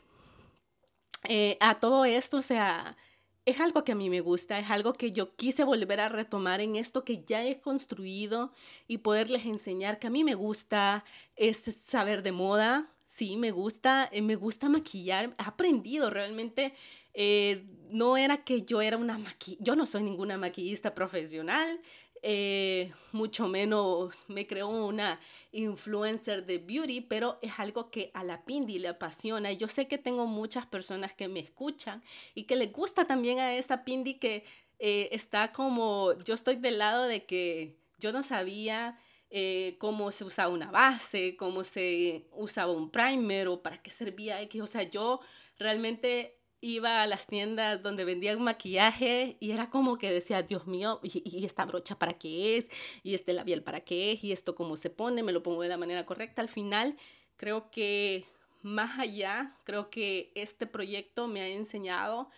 eh, 1.28 1.58
a 1.60 1.78
todo 1.80 2.06
esto, 2.06 2.38
o 2.38 2.42
sea, 2.42 2.96
es 3.44 3.60
algo 3.60 3.84
que 3.84 3.92
a 3.92 3.94
mí 3.94 4.10
me 4.10 4.20
gusta, 4.20 4.58
es 4.58 4.70
algo 4.70 4.92
que 4.92 5.10
yo 5.10 5.34
quise 5.36 5.64
volver 5.64 6.00
a 6.00 6.08
retomar 6.08 6.60
en 6.60 6.76
esto 6.76 7.04
que 7.04 7.24
ya 7.24 7.44
he 7.44 7.60
construido 7.60 8.52
y 8.86 8.98
poderles 8.98 9.46
enseñar 9.46 9.98
que 9.98 10.06
a 10.06 10.10
mí 10.10 10.24
me 10.24 10.34
gusta 10.34 11.04
es 11.36 11.58
saber 11.58 12.22
de 12.22 12.32
moda, 12.32 12.86
sí, 13.06 13.36
me 13.36 13.50
gusta, 13.50 14.08
eh, 14.12 14.22
me 14.22 14.36
gusta 14.36 14.68
maquillar, 14.68 15.32
he 15.38 15.42
aprendido 15.42 16.10
realmente. 16.10 16.74
Eh, 17.12 17.66
no 17.90 18.16
era 18.16 18.44
que 18.44 18.62
yo 18.62 18.80
era 18.80 18.96
una 18.96 19.18
maquillista, 19.18 19.64
yo 19.64 19.74
no 19.74 19.84
soy 19.84 20.04
ninguna 20.04 20.38
maquillista 20.38 20.94
profesional, 20.94 21.80
eh, 22.22 22.92
mucho 23.12 23.48
menos 23.48 24.24
me 24.28 24.46
creo 24.46 24.68
una 24.68 25.20
influencer 25.52 26.46
de 26.46 26.58
beauty, 26.58 27.00
pero 27.00 27.38
es 27.42 27.58
algo 27.58 27.90
que 27.90 28.10
a 28.14 28.24
la 28.24 28.44
Pindi 28.44 28.78
le 28.78 28.88
apasiona. 28.88 29.52
Yo 29.52 29.68
sé 29.68 29.88
que 29.88 29.98
tengo 29.98 30.26
muchas 30.26 30.66
personas 30.66 31.14
que 31.14 31.28
me 31.28 31.40
escuchan 31.40 32.02
y 32.34 32.44
que 32.44 32.56
le 32.56 32.66
gusta 32.66 33.06
también 33.06 33.38
a 33.38 33.54
esta 33.54 33.84
Pindi 33.84 34.14
que 34.14 34.44
está 34.78 35.52
como, 35.52 36.18
yo 36.24 36.32
estoy 36.32 36.56
del 36.56 36.78
lado 36.78 37.04
de 37.04 37.26
que 37.26 37.76
yo 37.98 38.12
no 38.12 38.22
sabía 38.22 38.98
eh, 39.32 39.76
cómo 39.78 40.10
se 40.10 40.24
usaba 40.24 40.52
una 40.52 40.72
base, 40.72 41.36
cómo 41.36 41.62
se 41.62 42.26
usaba 42.32 42.72
un 42.72 42.90
primer 42.90 43.46
o 43.46 43.62
para 43.62 43.80
qué 43.80 43.92
servía 43.92 44.42
X. 44.42 44.60
O 44.60 44.66
sea, 44.66 44.82
yo 44.82 45.20
realmente 45.56 46.39
iba 46.60 47.02
a 47.02 47.06
las 47.06 47.26
tiendas 47.26 47.82
donde 47.82 48.04
vendían 48.04 48.42
maquillaje 48.42 49.36
y 49.40 49.52
era 49.52 49.70
como 49.70 49.96
que 49.96 50.12
decía, 50.12 50.42
Dios 50.42 50.66
mío, 50.66 51.00
¿y, 51.02 51.44
esta 51.44 51.64
brocha 51.64 51.98
para 51.98 52.14
qué 52.14 52.56
es? 52.56 52.70
¿Y 53.02 53.14
este 53.14 53.32
labial 53.32 53.62
para 53.62 53.80
qué 53.80 54.12
es? 54.12 54.24
¿Y 54.24 54.32
esto 54.32 54.54
cómo 54.54 54.76
se 54.76 54.90
pone? 54.90 55.22
¿Me 55.22 55.32
lo 55.32 55.42
pongo 55.42 55.62
de 55.62 55.68
la 55.68 55.78
manera 55.78 56.04
correcta? 56.04 56.42
Al 56.42 56.48
final, 56.48 56.96
creo 57.36 57.70
que 57.70 58.26
más 58.62 58.98
allá, 58.98 59.56
creo 59.64 59.90
que 59.90 60.32
este 60.34 60.66
proyecto 60.66 61.28
me 61.28 61.40
ha 61.40 61.48
enseñado 61.48 62.28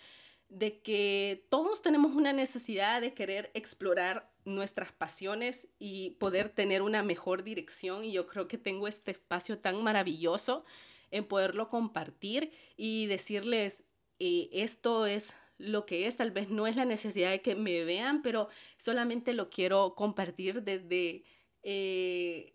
de 0.48 0.80
que 0.80 1.46
todos 1.48 1.82
tenemos 1.82 2.14
una 2.14 2.32
necesidad 2.32 3.00
de 3.00 3.14
querer 3.14 3.50
explorar 3.54 4.30
nuestras 4.44 4.92
pasiones 4.92 5.66
y 5.78 6.10
poder 6.10 6.50
tener 6.50 6.82
una 6.82 7.02
mejor 7.02 7.42
dirección. 7.42 8.04
Y 8.04 8.12
yo 8.12 8.26
creo 8.26 8.48
que 8.48 8.58
tengo 8.58 8.86
este 8.86 9.12
espacio 9.12 9.58
tan 9.58 9.82
maravilloso 9.82 10.64
en 11.10 11.24
poderlo 11.24 11.68
compartir 11.68 12.52
y 12.76 13.06
decirles, 13.06 13.84
eh, 14.18 14.48
esto 14.52 15.06
es 15.06 15.34
lo 15.58 15.86
que 15.86 16.06
es, 16.06 16.16
tal 16.16 16.30
vez 16.30 16.50
no 16.50 16.66
es 16.66 16.76
la 16.76 16.84
necesidad 16.84 17.30
de 17.30 17.42
que 17.42 17.54
me 17.54 17.84
vean, 17.84 18.22
pero 18.22 18.48
solamente 18.76 19.32
lo 19.32 19.48
quiero 19.48 19.94
compartir 19.94 20.62
desde 20.62 21.24
eh, 21.62 22.54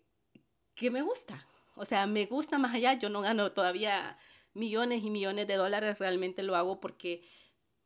que 0.74 0.90
me 0.90 1.02
gusta. 1.02 1.46
O 1.74 1.84
sea, 1.84 2.06
me 2.06 2.26
gusta 2.26 2.58
más 2.58 2.74
allá, 2.74 2.94
yo 2.94 3.08
no 3.08 3.20
gano 3.20 3.52
todavía 3.52 4.18
millones 4.52 5.04
y 5.04 5.10
millones 5.10 5.46
de 5.46 5.54
dólares, 5.54 5.98
realmente 5.98 6.42
lo 6.42 6.56
hago 6.56 6.80
porque 6.80 7.22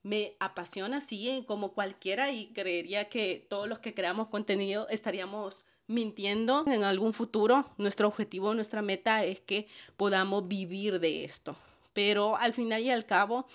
me 0.03 0.37
apasiona, 0.41 1.01
sí, 1.01 1.45
como 1.47 1.73
cualquiera, 1.73 2.33
y 2.33 2.53
creería 2.53 3.09
que 3.09 3.47
todos 3.49 3.69
los 3.69 3.79
que 3.79 3.95
creamos 3.95 4.29
contenido 4.29 4.89
estaríamos 4.89 5.65
mintiendo 5.87 6.65
en 6.67 6.85
algún 6.85 7.13
futuro. 7.13 7.71
Nuestro 7.77 8.09
objetivo, 8.09 8.55
nuestra 8.55 8.83
meta 8.83 9.25
es 9.25 9.41
que 9.41 9.69
podamos 9.97 10.49
vivir 10.49 10.99
de 10.99 11.25
esto. 11.25 11.57
Pero 11.93 12.37
al 12.37 12.53
final 12.53 12.83
y 12.83 12.91
al 12.91 13.07
cabo 13.07 13.47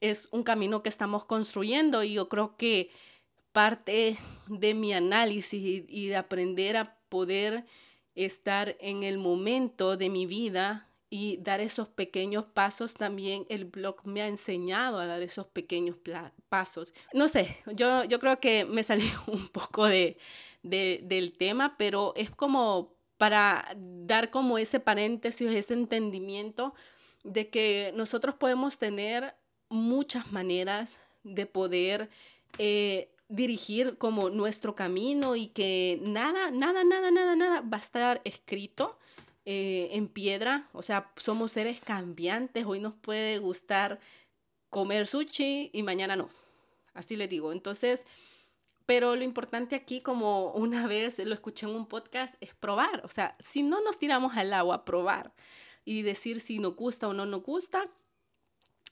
es 0.00 0.28
un 0.32 0.42
camino 0.42 0.82
que 0.82 0.88
estamos 0.88 1.24
construyendo 1.24 2.02
y 2.02 2.14
yo 2.14 2.28
creo 2.28 2.56
que 2.56 2.90
parte 3.52 4.16
de 4.46 4.74
mi 4.74 4.92
análisis 4.92 5.84
y 5.86 6.08
de 6.08 6.16
aprender 6.16 6.76
a 6.76 6.96
poder 7.08 7.66
estar 8.14 8.76
en 8.80 9.02
el 9.02 9.18
momento 9.18 9.96
de 9.96 10.08
mi 10.08 10.26
vida 10.26 10.88
y 11.12 11.36
dar 11.42 11.60
esos 11.60 11.88
pequeños 11.88 12.46
pasos 12.46 12.94
también 12.94 13.44
el 13.50 13.66
blog 13.66 13.96
me 14.06 14.22
ha 14.22 14.26
enseñado 14.26 14.98
a 14.98 15.04
dar 15.04 15.20
esos 15.20 15.46
pequeños 15.46 15.96
pasos. 16.48 16.94
No 17.12 17.28
sé, 17.28 17.58
yo, 17.74 18.04
yo 18.04 18.18
creo 18.18 18.40
que 18.40 18.64
me 18.64 18.82
salí 18.82 19.04
un 19.26 19.48
poco 19.48 19.84
de, 19.84 20.16
del 20.62 21.36
tema, 21.36 21.76
pero 21.76 22.14
es 22.16 22.30
como 22.30 22.94
para 23.18 23.76
dar 23.76 24.30
como 24.30 24.56
ese 24.56 24.80
paréntesis, 24.80 25.54
ese 25.54 25.74
entendimiento 25.74 26.74
de 27.22 27.48
que 27.50 27.92
nosotros 27.94 28.34
podemos 28.34 28.78
tener 28.78 29.34
muchas 29.68 30.32
maneras 30.32 31.00
de 31.24 31.46
poder 31.46 32.10
eh, 32.58 33.10
dirigir 33.28 33.96
como 33.96 34.28
nuestro 34.28 34.74
camino 34.74 35.36
y 35.36 35.48
que 35.48 35.98
nada, 36.02 36.50
nada, 36.50 36.84
nada, 36.84 37.10
nada, 37.10 37.34
nada 37.34 37.60
va 37.62 37.78
a 37.78 37.80
estar 37.80 38.20
escrito 38.24 38.98
eh, 39.44 39.88
en 39.92 40.06
piedra, 40.08 40.68
o 40.72 40.82
sea, 40.82 41.10
somos 41.16 41.52
seres 41.52 41.80
cambiantes, 41.80 42.66
hoy 42.66 42.78
nos 42.78 42.94
puede 42.94 43.38
gustar 43.38 43.98
comer 44.68 45.06
sushi 45.06 45.70
y 45.72 45.82
mañana 45.82 46.14
no, 46.14 46.28
así 46.94 47.16
les 47.16 47.28
digo. 47.28 47.52
Entonces, 47.52 48.04
pero 48.86 49.16
lo 49.16 49.24
importante 49.24 49.74
aquí, 49.74 50.00
como 50.00 50.52
una 50.52 50.86
vez 50.86 51.18
lo 51.18 51.34
escuché 51.34 51.66
en 51.66 51.74
un 51.74 51.86
podcast, 51.86 52.34
es 52.40 52.54
probar, 52.54 53.02
o 53.04 53.08
sea, 53.08 53.36
si 53.40 53.62
no 53.62 53.80
nos 53.80 53.98
tiramos 53.98 54.36
al 54.36 54.52
agua, 54.52 54.84
probar 54.84 55.32
y 55.84 56.02
decir 56.02 56.40
si 56.40 56.58
nos 56.58 56.76
gusta 56.76 57.08
o 57.08 57.12
no 57.12 57.26
nos 57.26 57.42
gusta, 57.42 57.90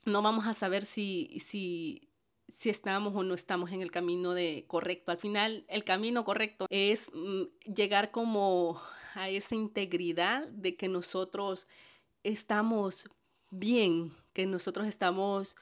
no 0.05 0.23
vamos 0.23 0.47
a 0.47 0.55
saber 0.55 0.85
si, 0.85 1.39
si, 1.41 2.09
si 2.55 2.71
estamos 2.71 3.15
o 3.15 3.23
no 3.23 3.35
estamos 3.35 3.71
en 3.73 3.83
el 3.83 3.91
camino 3.91 4.35
de 4.35 4.65
correcto. 4.67 5.13
Al 5.13 5.19
final, 5.19 5.65
el 5.69 5.85
camino 5.85 6.25
correcto 6.25 6.67
es 6.71 7.11
mm, 7.13 7.73
llegar 7.73 8.11
como 8.11 8.81
a 9.15 9.29
esa 9.29 9.55
integridad 9.55 10.47
de 10.49 10.77
que 10.77 10.89
nosotros 10.89 11.67
estamos 12.23 13.09
bien, 13.51 14.15
que 14.33 14.47
nosotros 14.47 14.87
estamos 14.87 15.57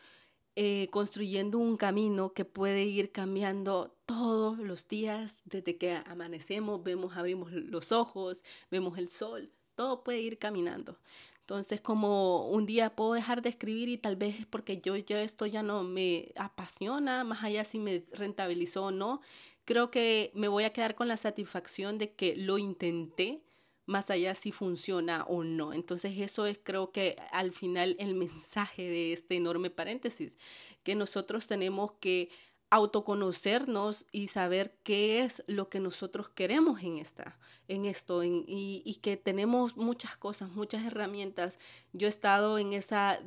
eh, 0.57 0.89
construyendo 0.91 1.59
un 1.59 1.77
camino 1.77 2.33
que 2.33 2.45
puede 2.45 2.85
ir 2.85 3.13
cambiando 3.13 3.97
todos 4.07 4.59
los 4.59 4.89
días, 4.89 5.37
desde 5.45 5.77
que 5.77 5.93
amanecemos, 6.07 6.83
vemos, 6.83 7.17
abrimos 7.17 7.53
los 7.53 7.93
ojos, 7.93 8.43
vemos 8.71 8.99
el 8.99 9.09
sol, 9.09 9.53
todo 9.79 10.03
puede 10.03 10.21
ir 10.21 10.39
caminando. 10.39 10.99
Entonces, 11.43 11.81
como 11.81 12.49
un 12.49 12.67
día 12.67 12.97
puedo 12.97 13.13
dejar 13.13 13.43
de 13.43 13.49
escribir 13.49 13.89
y 13.89 13.97
tal 13.97 14.17
vez 14.17 14.41
es 14.41 14.45
porque 14.45 14.81
yo 14.81 14.97
ya 14.97 15.23
esto 15.23 15.47
ya 15.47 15.63
no 15.63 15.85
me 15.85 16.33
apasiona, 16.35 17.23
más 17.23 17.45
allá 17.45 17.63
si 17.63 17.79
me 17.79 18.03
rentabilizó 18.11 18.87
o 18.87 18.91
no, 18.91 19.21
creo 19.65 19.93
que 19.93 20.33
me 20.35 20.49
voy 20.49 20.65
a 20.65 20.73
quedar 20.73 20.97
con 20.97 21.07
la 21.07 21.17
satisfacción 21.17 21.97
de 21.97 22.11
que 22.11 22.35
lo 22.37 22.59
intenté, 22.59 23.41
más 23.87 24.11
allá 24.11 24.35
si 24.35 24.51
funciona 24.51 25.25
o 25.29 25.45
no. 25.45 25.73
Entonces 25.73 26.19
eso 26.19 26.45
es 26.45 26.59
creo 26.61 26.91
que 26.91 27.15
al 27.31 27.53
final 27.53 27.95
el 28.01 28.17
mensaje 28.17 28.83
de 28.83 29.13
este 29.13 29.37
enorme 29.37 29.71
paréntesis, 29.71 30.39
que 30.83 30.97
nosotros 30.97 31.47
tenemos 31.47 31.93
que 32.01 32.31
autoconocernos 32.71 34.07
y 34.13 34.29
saber 34.29 34.77
qué 34.83 35.23
es 35.23 35.43
lo 35.47 35.69
que 35.69 35.81
nosotros 35.81 36.29
queremos 36.29 36.83
en, 36.83 36.99
esta, 36.99 37.39
en 37.67 37.87
esto 37.87 38.25
y, 38.25 38.45
y 38.47 38.95
que 38.97 39.17
tenemos 39.17 39.77
muchas 39.77 40.17
cosas, 40.17 40.51
muchas 40.51 40.85
herramientas. 40.85 41.59
Yo 41.93 42.07
he 42.07 42.11
estado 42.11 42.59
en 42.59 42.73
esa 42.73 43.21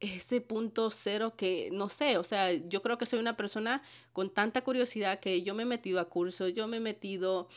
ese 0.00 0.40
punto 0.40 0.90
cero 0.90 1.34
que 1.36 1.70
no 1.72 1.88
sé, 1.88 2.18
o 2.18 2.24
sea, 2.24 2.52
yo 2.52 2.82
creo 2.82 2.98
que 2.98 3.06
soy 3.06 3.18
una 3.18 3.36
persona 3.36 3.82
con 4.12 4.30
tanta 4.30 4.62
curiosidad 4.62 5.20
que 5.20 5.42
yo 5.42 5.54
me 5.54 5.62
he 5.62 5.66
metido 5.66 6.00
a 6.00 6.08
cursos, 6.08 6.52
yo 6.54 6.66
me 6.66 6.78
he 6.78 6.80
metido 6.80 7.48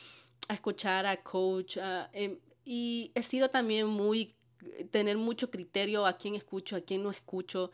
a 0.48 0.54
escuchar 0.54 1.06
a 1.06 1.24
coach 1.24 1.78
em, 2.14 2.40
y 2.64 3.12
he 3.16 3.24
sido 3.24 3.50
también 3.50 3.88
muy, 3.88 4.36
tener 4.92 5.18
mucho 5.18 5.52
criterio 5.52 6.06
a 6.06 6.18
quién 6.18 6.36
escucho, 6.36 6.76
a 6.76 6.82
quién 6.82 7.04
no 7.04 7.12
escucho, 7.12 7.72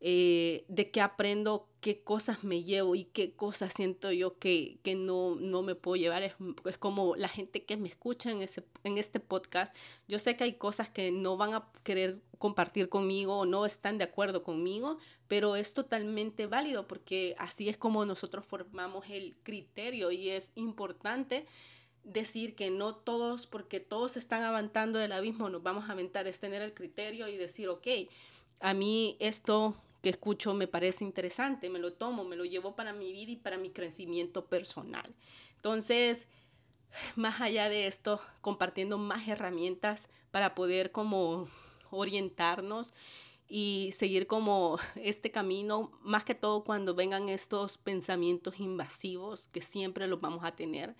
eh, 0.00 0.64
de 0.68 0.90
qué 0.90 1.00
aprendo, 1.00 1.68
qué 1.84 2.00
cosas 2.00 2.44
me 2.44 2.64
llevo 2.64 2.94
y 2.94 3.04
qué 3.04 3.34
cosas 3.34 3.74
siento 3.74 4.10
yo 4.10 4.38
que, 4.38 4.78
que 4.82 4.94
no, 4.94 5.34
no 5.34 5.60
me 5.60 5.74
puedo 5.74 5.96
llevar. 5.96 6.22
Es, 6.22 6.34
es, 6.64 6.78
como 6.78 7.14
la 7.14 7.28
gente 7.28 7.64
que 7.64 7.76
me 7.76 7.88
escucha 7.88 8.32
en, 8.32 8.40
ese, 8.40 8.64
en 8.84 8.96
este 8.96 9.20
podcast. 9.20 9.76
Yo 10.08 10.18
sé 10.18 10.34
que 10.34 10.44
hay 10.44 10.54
cosas 10.54 10.88
que 10.88 11.12
no 11.12 11.36
van 11.36 11.52
a 11.52 11.68
querer 11.82 12.22
compartir 12.38 12.88
conmigo 12.88 13.36
o 13.36 13.44
no 13.44 13.66
están 13.66 13.98
de 13.98 14.04
acuerdo 14.04 14.42
conmigo, 14.42 14.96
pero 15.28 15.56
es 15.56 15.74
totalmente 15.74 16.46
válido 16.46 16.88
porque 16.88 17.36
así 17.38 17.68
es 17.68 17.76
como 17.76 18.06
nosotros 18.06 18.46
formamos 18.46 19.04
el 19.10 19.36
criterio 19.42 20.10
y 20.10 20.30
es 20.30 20.52
importante 20.54 21.44
decir 22.02 22.54
que 22.54 22.70
no 22.70 22.94
todos, 22.94 23.46
porque 23.46 23.78
todos 23.78 24.16
están 24.16 24.42
aventando 24.42 24.98
del 24.98 25.12
abismo, 25.12 25.50
nos 25.50 25.62
vamos 25.62 25.90
a 25.90 25.92
aventar, 25.92 26.26
es 26.26 26.40
tener 26.40 26.62
el 26.62 26.72
criterio 26.72 27.28
y 27.28 27.36
decir, 27.36 27.68
ok, 27.68 27.86
a 28.60 28.72
mí 28.72 29.18
esto 29.20 29.76
que 30.04 30.10
escucho 30.10 30.52
me 30.52 30.68
parece 30.68 31.02
interesante, 31.02 31.70
me 31.70 31.78
lo 31.78 31.94
tomo, 31.94 32.24
me 32.24 32.36
lo 32.36 32.44
llevo 32.44 32.76
para 32.76 32.92
mi 32.92 33.10
vida 33.10 33.32
y 33.32 33.36
para 33.36 33.56
mi 33.56 33.70
crecimiento 33.70 34.44
personal. 34.44 35.14
Entonces, 35.56 36.28
más 37.16 37.40
allá 37.40 37.70
de 37.70 37.86
esto, 37.86 38.20
compartiendo 38.42 38.98
más 38.98 39.26
herramientas 39.26 40.10
para 40.30 40.54
poder 40.54 40.92
como 40.92 41.48
orientarnos 41.90 42.92
y 43.48 43.92
seguir 43.92 44.26
como 44.26 44.78
este 44.94 45.30
camino, 45.30 45.90
más 46.02 46.22
que 46.22 46.34
todo 46.34 46.64
cuando 46.64 46.94
vengan 46.94 47.30
estos 47.30 47.78
pensamientos 47.78 48.60
invasivos 48.60 49.48
que 49.52 49.62
siempre 49.62 50.06
los 50.06 50.20
vamos 50.20 50.44
a 50.44 50.54
tener. 50.54 50.94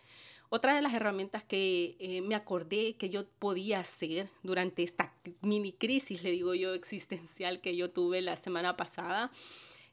Otra 0.50 0.74
de 0.74 0.82
las 0.82 0.94
herramientas 0.94 1.42
que 1.44 1.96
eh, 1.98 2.20
me 2.20 2.34
acordé 2.34 2.96
que 2.96 3.10
yo 3.10 3.26
podía 3.38 3.80
hacer 3.80 4.28
durante 4.42 4.82
esta 4.82 5.14
mini 5.40 5.72
crisis, 5.72 6.22
le 6.22 6.30
digo 6.30 6.54
yo, 6.54 6.74
existencial 6.74 7.60
que 7.60 7.76
yo 7.76 7.90
tuve 7.90 8.20
la 8.22 8.36
semana 8.36 8.76
pasada, 8.76 9.32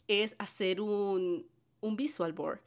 es 0.07 0.35
hacer 0.37 0.81
un, 0.81 1.47
un 1.79 1.95
visual 1.95 2.33
board. 2.33 2.59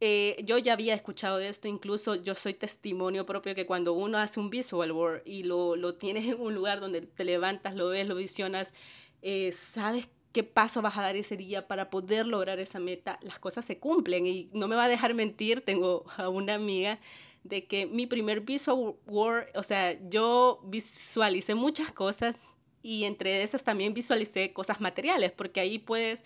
Eh, 0.00 0.36
yo 0.44 0.58
ya 0.58 0.74
había 0.74 0.94
escuchado 0.94 1.38
de 1.38 1.48
esto, 1.48 1.68
incluso 1.68 2.16
yo 2.16 2.34
soy 2.34 2.52
testimonio 2.52 3.24
propio 3.24 3.54
que 3.54 3.64
cuando 3.64 3.94
uno 3.94 4.18
hace 4.18 4.38
un 4.38 4.50
visual 4.50 4.92
board 4.92 5.22
y 5.24 5.44
lo, 5.44 5.74
lo 5.74 5.94
tienes 5.94 6.26
en 6.26 6.40
un 6.40 6.54
lugar 6.54 6.80
donde 6.80 7.00
te 7.00 7.24
levantas, 7.24 7.74
lo 7.74 7.88
ves, 7.88 8.06
lo 8.06 8.14
visionas, 8.14 8.74
eh, 9.22 9.52
sabes 9.52 10.08
qué 10.36 10.44
paso 10.44 10.82
vas 10.82 10.98
a 10.98 11.00
dar 11.00 11.16
ese 11.16 11.34
día 11.38 11.66
para 11.66 11.88
poder 11.88 12.26
lograr 12.26 12.60
esa 12.60 12.78
meta, 12.78 13.18
las 13.22 13.38
cosas 13.38 13.64
se 13.64 13.78
cumplen. 13.78 14.26
Y 14.26 14.50
no 14.52 14.68
me 14.68 14.76
va 14.76 14.84
a 14.84 14.88
dejar 14.88 15.14
mentir, 15.14 15.62
tengo 15.62 16.04
a 16.18 16.28
una 16.28 16.52
amiga 16.52 17.00
de 17.42 17.64
que 17.64 17.86
mi 17.86 18.06
primer 18.06 18.42
visual 18.42 18.96
word, 19.06 19.46
o 19.54 19.62
sea, 19.62 19.98
yo 20.10 20.60
visualicé 20.64 21.54
muchas 21.54 21.90
cosas 21.90 22.54
y 22.82 23.04
entre 23.04 23.42
esas 23.44 23.64
también 23.64 23.94
visualicé 23.94 24.52
cosas 24.52 24.78
materiales, 24.78 25.32
porque 25.32 25.60
ahí 25.60 25.78
puedes 25.78 26.22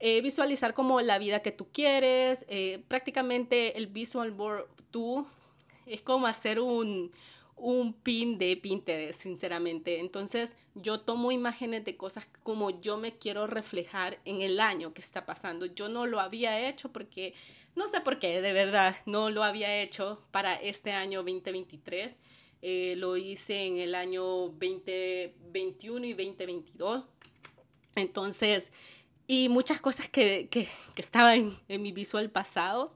eh, 0.00 0.22
visualizar 0.22 0.72
como 0.72 1.02
la 1.02 1.18
vida 1.18 1.40
que 1.40 1.52
tú 1.52 1.68
quieres, 1.70 2.46
eh, 2.48 2.82
prácticamente 2.88 3.76
el 3.76 3.86
visual 3.86 4.30
board 4.30 4.64
tú 4.90 5.26
es 5.84 6.00
como 6.00 6.26
hacer 6.26 6.58
un, 6.58 7.12
un 7.56 7.92
pin 7.92 8.38
de 8.38 8.56
Pinterest, 8.56 9.20
sinceramente. 9.20 10.00
Entonces, 10.00 10.56
yo 10.74 11.00
tomo 11.00 11.32
imágenes 11.32 11.84
de 11.84 11.96
cosas 11.96 12.28
como 12.42 12.80
yo 12.80 12.96
me 12.96 13.16
quiero 13.18 13.46
reflejar 13.46 14.18
en 14.24 14.42
el 14.42 14.60
año 14.60 14.92
que 14.94 15.00
está 15.00 15.26
pasando. 15.26 15.66
Yo 15.66 15.88
no 15.88 16.06
lo 16.06 16.20
había 16.20 16.68
hecho 16.68 16.92
porque, 16.92 17.34
no 17.76 17.88
sé 17.88 18.00
por 18.00 18.18
qué, 18.18 18.42
de 18.42 18.52
verdad, 18.52 18.96
no 19.06 19.30
lo 19.30 19.44
había 19.44 19.80
hecho 19.80 20.22
para 20.30 20.54
este 20.54 20.92
año 20.92 21.20
2023. 21.22 22.16
Eh, 22.62 22.94
lo 22.96 23.16
hice 23.16 23.66
en 23.66 23.78
el 23.78 23.94
año 23.94 24.22
2021 24.22 26.06
y 26.06 26.12
2022. 26.14 27.04
Entonces, 27.94 28.72
y 29.26 29.48
muchas 29.48 29.80
cosas 29.80 30.08
que, 30.08 30.48
que, 30.48 30.68
que 30.94 31.02
estaban 31.02 31.58
en 31.68 31.82
mi 31.82 31.92
visual 31.92 32.30
pasado 32.30 32.90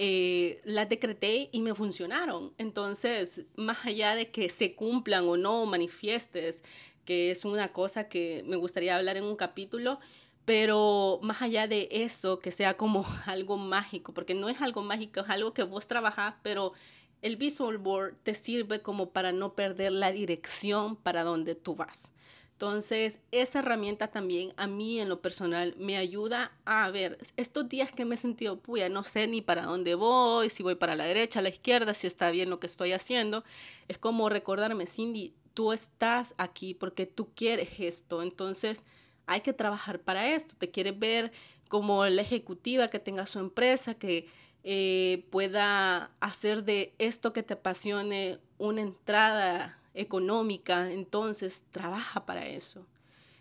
eh, 0.00 0.60
las 0.62 0.88
decreté 0.88 1.48
y 1.50 1.60
me 1.60 1.74
funcionaron. 1.74 2.54
Entonces, 2.56 3.42
más 3.56 3.84
allá 3.84 4.14
de 4.14 4.30
que 4.30 4.48
se 4.48 4.76
cumplan 4.76 5.24
o 5.28 5.36
no 5.36 5.66
manifiestes, 5.66 6.62
que 7.04 7.32
es 7.32 7.44
una 7.44 7.72
cosa 7.72 8.08
que 8.08 8.44
me 8.46 8.54
gustaría 8.54 8.94
hablar 8.94 9.16
en 9.16 9.24
un 9.24 9.34
capítulo, 9.34 9.98
pero 10.44 11.18
más 11.20 11.42
allá 11.42 11.66
de 11.66 11.88
eso, 11.90 12.38
que 12.38 12.52
sea 12.52 12.76
como 12.76 13.04
algo 13.26 13.56
mágico, 13.56 14.14
porque 14.14 14.34
no 14.34 14.48
es 14.48 14.62
algo 14.62 14.84
mágico, 14.84 15.20
es 15.20 15.30
algo 15.30 15.52
que 15.52 15.64
vos 15.64 15.88
trabajás, 15.88 16.36
pero 16.44 16.74
el 17.20 17.34
visual 17.34 17.78
board 17.78 18.14
te 18.22 18.34
sirve 18.34 18.82
como 18.82 19.10
para 19.10 19.32
no 19.32 19.56
perder 19.56 19.90
la 19.90 20.12
dirección 20.12 20.94
para 20.94 21.24
donde 21.24 21.56
tú 21.56 21.74
vas. 21.74 22.12
Entonces, 22.58 23.20
esa 23.30 23.60
herramienta 23.60 24.08
también 24.08 24.52
a 24.56 24.66
mí 24.66 24.98
en 24.98 25.08
lo 25.08 25.20
personal 25.20 25.76
me 25.78 25.96
ayuda 25.96 26.50
a 26.64 26.90
ver 26.90 27.16
estos 27.36 27.68
días 27.68 27.92
que 27.92 28.04
me 28.04 28.16
he 28.16 28.18
sentido, 28.18 28.58
puya, 28.58 28.88
no 28.88 29.04
sé 29.04 29.28
ni 29.28 29.40
para 29.40 29.62
dónde 29.62 29.94
voy, 29.94 30.50
si 30.50 30.64
voy 30.64 30.74
para 30.74 30.96
la 30.96 31.04
derecha, 31.04 31.40
la 31.40 31.50
izquierda, 31.50 31.94
si 31.94 32.08
está 32.08 32.32
bien 32.32 32.50
lo 32.50 32.58
que 32.58 32.66
estoy 32.66 32.90
haciendo. 32.90 33.44
Es 33.86 33.96
como 33.98 34.28
recordarme, 34.28 34.86
Cindy, 34.86 35.34
tú 35.54 35.72
estás 35.72 36.34
aquí 36.36 36.74
porque 36.74 37.06
tú 37.06 37.28
quieres 37.32 37.78
esto. 37.78 38.24
Entonces, 38.24 38.84
hay 39.26 39.42
que 39.42 39.52
trabajar 39.52 40.00
para 40.00 40.34
esto. 40.34 40.56
Te 40.58 40.68
quieres 40.68 40.98
ver 40.98 41.30
como 41.68 42.06
la 42.06 42.22
ejecutiva 42.22 42.88
que 42.88 42.98
tenga 42.98 43.26
su 43.26 43.38
empresa, 43.38 43.94
que 43.94 44.26
eh, 44.64 45.24
pueda 45.30 46.10
hacer 46.18 46.64
de 46.64 46.92
esto 46.98 47.32
que 47.32 47.44
te 47.44 47.54
apasione 47.54 48.40
una 48.58 48.80
entrada 48.80 49.78
económica, 49.98 50.90
entonces 50.90 51.64
trabaja 51.70 52.24
para 52.24 52.46
eso. 52.46 52.86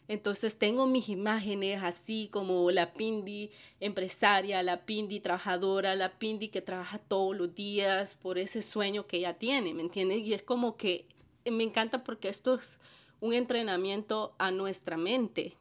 Entonces 0.07 0.57
tengo 0.57 0.87
mis 0.87 1.09
imágenes 1.09 1.83
así 1.83 2.29
como 2.31 2.71
la 2.71 2.93
Pindi 2.93 3.51
empresaria, 3.79 4.63
la 4.63 4.85
Pindi 4.85 5.19
trabajadora, 5.19 5.95
la 5.95 6.17
Pindi 6.17 6.47
que 6.47 6.61
trabaja 6.61 6.97
todos 6.97 7.35
los 7.35 7.53
días 7.53 8.15
por 8.15 8.37
ese 8.37 8.61
sueño 8.61 9.05
que 9.05 9.17
ella 9.17 9.33
tiene, 9.33 9.73
¿me 9.73 9.81
entiendes? 9.81 10.21
Y 10.21 10.33
es 10.33 10.43
como 10.43 10.77
que 10.77 11.05
me 11.45 11.63
encanta 11.63 12.03
porque 12.03 12.29
esto 12.29 12.55
es 12.55 12.79
un 13.19 13.33
entrenamiento 13.33 14.33
a 14.37 14.51
nuestra 14.51 14.97
mente. 14.97 15.57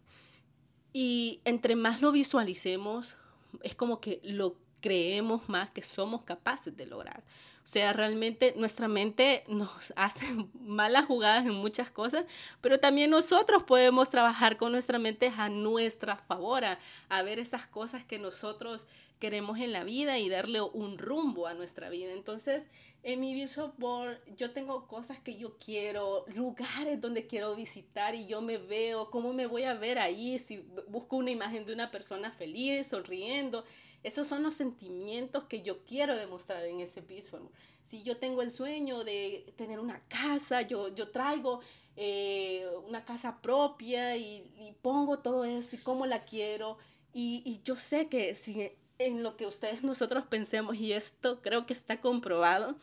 Y 0.93 1.41
entre 1.45 1.75
más 1.75 2.01
lo 2.01 2.13
visualicemos, 2.13 3.19
es 3.63 3.75
como 3.75 4.01
que 4.01 4.21
lo 4.23 4.55
creemos 4.87 5.49
más 5.49 5.69
que 5.71 5.83
somos 5.83 6.23
capaces 6.23 6.77
de 6.77 6.87
lograr. 6.87 7.25
O 7.65 7.69
sea, 7.69 7.93
realmente 7.93 8.55
nuestra 8.57 8.87
mente 8.87 9.43
nos 9.49 9.93
hace 9.97 10.25
malas 10.61 11.07
jugadas 11.07 11.45
en 11.45 11.55
muchas 11.55 11.91
cosas, 11.91 12.25
pero 12.61 12.79
también 12.79 13.11
nosotros 13.11 13.65
podemos 13.65 14.11
trabajar 14.11 14.57
con 14.57 14.71
nuestra 14.71 15.01
mente 15.01 15.33
a 15.37 15.49
nuestra 15.49 16.17
favor, 16.17 16.63
a, 16.65 17.23
ver 17.25 17.41
esas 17.41 17.67
cosas 17.67 18.05
que 18.05 18.21
nosotros 18.21 18.87
queremos 19.19 19.59
en 19.59 19.73
la 19.73 19.83
vida 19.83 20.21
y 20.21 20.29
darle 20.29 20.61
un 20.61 20.99
rumbo 20.99 21.49
a 21.49 21.55
nuestra 21.55 21.89
vida. 21.91 22.13
Entonces, 22.13 22.71
en 23.03 23.19
mi 23.19 23.35
vision 23.35 23.73
board 23.79 24.19
yo 24.37 24.53
tengo 24.53 24.87
cosas 24.87 25.19
que 25.19 25.37
yo 25.37 25.57
quiero, 25.59 26.27
lugares 26.37 27.01
donde 27.01 27.27
quiero 27.27 27.57
visitar 27.57 28.15
y 28.15 28.27
yo 28.27 28.41
me 28.41 28.59
veo, 28.59 29.11
cómo 29.11 29.33
me 29.33 29.47
voy 29.47 29.65
a 29.65 29.75
ver 29.75 29.99
ahí, 29.99 30.39
si 30.39 30.59
busco 30.87 31.17
una 31.17 31.33
imagen 31.33 31.67
de 31.67 31.73
una 31.73 31.91
persona 31.91 32.31
feliz, 32.31 32.87
sonriendo, 32.87 33.65
esos 34.03 34.27
son 34.27 34.43
los 34.43 34.55
sentimientos 34.55 35.45
que 35.45 35.63
yo 35.63 35.85
quiero 35.85 36.17
demostrar 36.17 36.65
en 36.65 36.81
ese 36.81 37.03
piso. 37.03 37.51
Si 37.83 38.03
yo 38.03 38.17
tengo 38.17 38.43
el 38.43 38.51
sueño 38.51 39.05
de 39.05 39.53
tener 39.57 39.79
una 39.79 40.01
casa, 40.09 40.63
yo, 40.63 40.89
yo 40.95 41.11
traigo 41.11 41.61
eh, 41.97 42.67
una 42.87 43.05
casa 43.05 43.41
propia 43.41 44.17
y, 44.17 44.75
pongo 44.83 45.19
todo 45.19 45.45
esto 45.45 45.77
y 45.77 45.79
cómo 45.81 46.07
la 46.07 46.25
quiero. 46.25 46.79
Y, 47.13 47.43
y 47.45 47.61
yo 47.65 47.77
sé 47.77 48.09
que 48.09 48.35
si 48.35 48.73
en 48.99 49.23
lo 49.23 49.37
que 49.37 49.47
ustedes 49.47 49.83
nosotros 49.85 50.25
pensemos, 50.27 50.77
y 50.77 50.93
esto 50.93 51.43
creo 51.43 51.67
que 51.67 51.73
está 51.73 52.01
comprobado, 52.01 52.77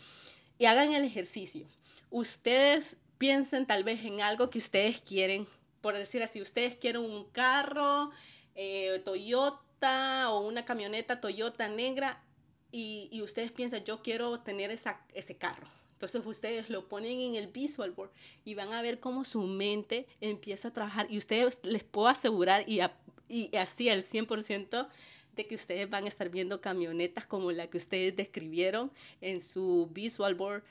y 0.58 0.66
hagan 0.66 0.94
el 0.94 1.04
ejercicio. 1.04 1.68
Ustedes 2.10 2.98
piensen 3.18 3.66
tal 3.66 3.84
vez 3.84 4.04
en 4.04 4.22
algo 4.22 4.50
que 4.50 4.60
ustedes 4.60 5.02
quieren, 5.02 5.48
por 5.82 5.96
decir 5.96 6.24
así, 6.24 6.42
ustedes 6.42 6.76
quieren 6.76 7.02
un 7.02 7.26
carro, 7.32 8.12
eh, 8.56 9.02
Toyota, 9.04 9.63
o 9.84 10.40
una 10.40 10.66
camioneta 10.66 11.20
Toyota 11.20 11.68
negra 11.68 12.22
y, 12.72 13.10
y 13.12 13.22
ustedes 13.22 13.52
piensan, 13.52 13.84
yo 13.84 14.02
quiero 14.02 14.40
tener 14.40 14.72
esa, 14.72 15.02
ese 15.14 15.36
carro. 15.36 15.68
Entonces 15.94 16.26
ustedes 16.26 16.70
lo 16.70 16.88
ponen 16.88 17.22
en 17.22 17.36
el 17.36 17.48
visual 17.48 17.92
board 17.92 18.12
y 18.44 18.56
van 18.56 18.74
a 18.74 18.82
ver 18.82 19.00
cómo 19.00 19.24
su 19.24 19.42
mente 19.42 20.08
empieza 20.20 20.70
a 20.70 20.74
trabajar 20.74 21.08
y 21.10 21.18
ustedes 21.18 21.60
les 21.64 21.84
puedo 21.84 22.08
asegurar 22.08 22.64
y, 22.68 22.82
y 23.30 23.56
así 23.56 23.90
al 23.90 24.04
100% 24.04 24.88
de 25.36 25.48
que 25.48 25.56
ustedes 25.56 25.90
van 25.90 26.06
a 26.06 26.08
estar 26.08 26.30
viendo 26.30 26.62
camionetas 26.62 27.26
como 27.26 27.52
la 27.52 27.68
que 27.68 27.78
ustedes 27.78 28.16
describieron 28.16 28.92
en 29.22 29.40
su 29.40 29.90
visual 29.92 30.36
board 30.36 30.64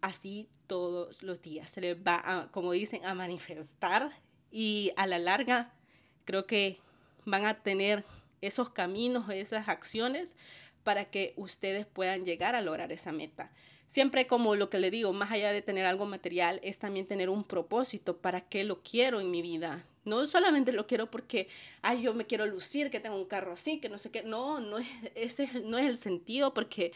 así 0.00 0.48
todos 0.66 1.22
los 1.22 1.40
días. 1.42 1.70
Se 1.70 1.80
les 1.80 1.96
va, 1.96 2.20
a, 2.24 2.48
como 2.50 2.72
dicen, 2.72 3.04
a 3.04 3.14
manifestar 3.14 4.10
y 4.50 4.92
a 4.96 5.06
la 5.06 5.18
larga 5.18 5.72
creo 6.24 6.46
que 6.46 6.78
van 7.24 7.46
a 7.46 7.62
tener 7.62 8.04
esos 8.40 8.70
caminos, 8.70 9.28
esas 9.30 9.68
acciones 9.68 10.36
para 10.82 11.04
que 11.06 11.34
ustedes 11.36 11.86
puedan 11.86 12.24
llegar 12.24 12.54
a 12.54 12.60
lograr 12.60 12.92
esa 12.92 13.12
meta. 13.12 13.52
Siempre 13.86 14.26
como 14.26 14.54
lo 14.54 14.70
que 14.70 14.78
le 14.78 14.90
digo, 14.90 15.12
más 15.12 15.32
allá 15.32 15.52
de 15.52 15.62
tener 15.62 15.84
algo 15.84 16.06
material, 16.06 16.60
es 16.62 16.78
también 16.78 17.06
tener 17.06 17.28
un 17.28 17.42
propósito, 17.44 18.18
para 18.18 18.40
qué 18.40 18.62
lo 18.64 18.82
quiero 18.82 19.20
en 19.20 19.30
mi 19.30 19.42
vida, 19.42 19.84
No 20.04 20.26
solamente 20.26 20.72
lo 20.72 20.86
quiero 20.86 21.10
porque, 21.10 21.48
ay, 21.82 22.02
yo 22.02 22.14
me 22.14 22.24
quiero 22.24 22.46
lucir, 22.46 22.90
que 22.90 23.00
tengo 23.00 23.16
un 23.16 23.26
carro 23.26 23.52
así, 23.52 23.80
que 23.80 23.88
no 23.88 23.98
sé 23.98 24.10
qué. 24.10 24.22
No, 24.22 24.60
no 24.60 24.78
es, 24.78 24.86
ese 25.14 25.60
no 25.64 25.76
es 25.76 25.86
el 25.86 25.98
sentido 25.98 26.54
porque 26.54 26.92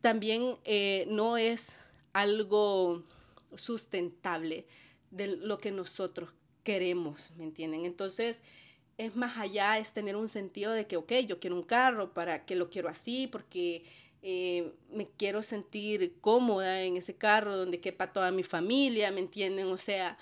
también 0.00 0.56
eh, 0.64 1.04
no 1.08 1.36
es 1.36 1.76
algo 2.12 3.04
sustentable 3.54 4.66
de 5.10 5.36
lo 5.36 5.58
que 5.58 5.70
nosotros 5.70 6.30
queremos, 6.64 7.30
¿me 7.36 7.44
entienden? 7.44 7.84
Entonces, 7.84 8.40
es 8.98 9.16
más 9.16 9.36
allá, 9.38 9.78
es 9.78 9.92
tener 9.92 10.16
un 10.16 10.28
sentido 10.28 10.72
de 10.72 10.86
que, 10.86 10.96
ok, 10.96 11.12
yo 11.26 11.40
quiero 11.40 11.56
un 11.56 11.62
carro, 11.62 12.14
¿para 12.14 12.44
que 12.44 12.56
lo 12.56 12.70
quiero 12.70 12.88
así? 12.88 13.26
Porque 13.26 13.84
eh, 14.22 14.72
me 14.90 15.08
quiero 15.08 15.42
sentir 15.42 16.18
cómoda 16.20 16.82
en 16.82 16.96
ese 16.96 17.16
carro 17.16 17.56
donde 17.56 17.80
quepa 17.80 18.12
toda 18.12 18.30
mi 18.30 18.42
familia, 18.42 19.10
¿me 19.10 19.20
entienden? 19.20 19.66
O 19.66 19.78
sea, 19.78 20.16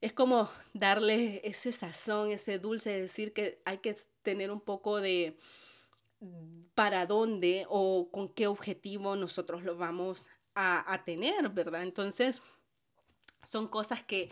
es 0.00 0.12
como 0.12 0.50
darle 0.72 1.40
ese 1.44 1.70
sazón, 1.72 2.30
ese 2.30 2.58
dulce, 2.58 2.90
decir 2.90 3.32
que 3.32 3.60
hay 3.64 3.78
que 3.78 3.94
tener 4.22 4.50
un 4.50 4.60
poco 4.60 5.00
de 5.00 5.38
para 6.74 7.06
dónde 7.06 7.66
o 7.68 8.08
con 8.10 8.28
qué 8.28 8.46
objetivo 8.46 9.16
nosotros 9.16 9.62
lo 9.62 9.76
vamos 9.76 10.28
a, 10.54 10.92
a 10.92 11.04
tener, 11.04 11.48
¿verdad? 11.50 11.82
Entonces, 11.82 12.40
son 13.42 13.68
cosas 13.68 14.02
que 14.02 14.30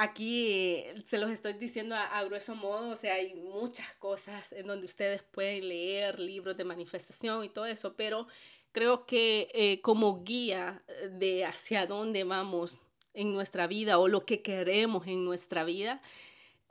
aquí 0.00 0.82
se 1.04 1.18
los 1.18 1.30
estoy 1.30 1.52
diciendo 1.54 1.94
a, 1.94 2.22
grueso 2.24 2.54
modo, 2.54 2.90
o 2.90 2.96
sea, 2.96 3.14
hay 3.14 3.34
muchas 3.34 3.94
cosas 3.96 4.52
en 4.52 4.66
donde 4.66 4.86
ustedes 4.86 5.22
pueden 5.22 5.68
leer 5.68 6.18
libros 6.18 6.56
de 6.56 6.64
manifestación 6.64 7.44
y 7.44 7.50
todo 7.50 7.66
eso, 7.66 7.94
pero 7.94 8.26
creo 8.72 9.04
que 9.04 9.50
eh, 9.52 9.80
como 9.82 10.22
guía 10.24 10.82
de 11.10 11.44
hacia 11.44 11.86
dónde 11.86 12.24
vamos 12.24 12.80
en 13.12 13.32
nuestra 13.34 13.66
vida 13.66 13.98
o 13.98 14.08
lo 14.08 14.24
que 14.24 14.40
queremos 14.40 15.06
en 15.06 15.24
nuestra 15.24 15.64
vida, 15.64 16.00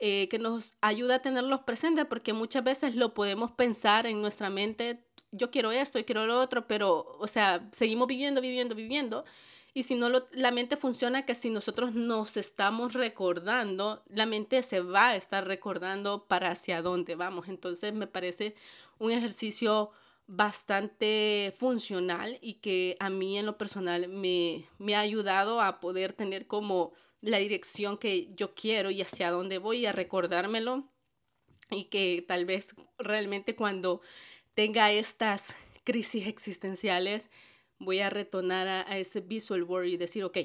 eh, 0.00 0.28
que 0.28 0.38
nos 0.38 0.74
ayuda 0.80 1.16
a 1.16 1.22
tenerlos 1.22 1.60
presentes, 1.60 2.06
porque 2.06 2.32
muchas 2.32 2.64
veces 2.64 2.96
lo 2.96 3.14
podemos 3.14 3.52
pensar 3.52 4.06
en 4.06 4.20
nuestra 4.20 4.50
mente, 4.50 5.04
yo 5.30 5.50
quiero 5.50 5.70
esto 5.70 5.98
y 5.98 6.04
quiero 6.04 6.26
lo 6.26 6.40
otro, 6.40 6.66
pero, 6.66 7.16
o 7.18 7.26
sea, 7.26 7.68
seguimos 7.70 8.08
viviendo, 8.08 8.40
viviendo, 8.40 8.74
viviendo, 8.74 9.24
y 9.72 9.84
si 9.84 9.94
no, 9.94 10.08
la 10.32 10.50
mente 10.50 10.76
funciona 10.76 11.24
que 11.24 11.34
si 11.34 11.50
nosotros 11.50 11.94
nos 11.94 12.36
estamos 12.36 12.92
recordando, 12.92 14.02
la 14.08 14.26
mente 14.26 14.62
se 14.62 14.80
va 14.80 15.10
a 15.10 15.16
estar 15.16 15.46
recordando 15.46 16.26
para 16.26 16.50
hacia 16.50 16.82
dónde 16.82 17.14
vamos. 17.14 17.48
Entonces 17.48 17.94
me 17.94 18.06
parece 18.06 18.54
un 18.98 19.12
ejercicio 19.12 19.90
bastante 20.26 21.52
funcional 21.56 22.38
y 22.40 22.54
que 22.54 22.96
a 23.00 23.10
mí 23.10 23.38
en 23.38 23.46
lo 23.46 23.58
personal 23.58 24.08
me, 24.08 24.68
me 24.78 24.94
ha 24.94 25.00
ayudado 25.00 25.60
a 25.60 25.80
poder 25.80 26.12
tener 26.12 26.46
como 26.46 26.92
la 27.20 27.38
dirección 27.38 27.98
que 27.98 28.28
yo 28.34 28.54
quiero 28.54 28.90
y 28.90 29.02
hacia 29.02 29.30
dónde 29.30 29.58
voy 29.58 29.86
a 29.86 29.92
recordármelo 29.92 30.88
y 31.70 31.84
que 31.84 32.24
tal 32.26 32.44
vez 32.44 32.74
realmente 32.98 33.54
cuando 33.54 34.00
tenga 34.54 34.90
estas 34.92 35.54
crisis 35.84 36.26
existenciales 36.26 37.28
voy 37.80 38.00
a 38.00 38.10
retornar 38.10 38.68
a, 38.68 38.98
ese 38.98 39.20
visual 39.20 39.64
board 39.64 39.86
y 39.86 39.96
decir, 39.96 40.22
ok, 40.22 40.38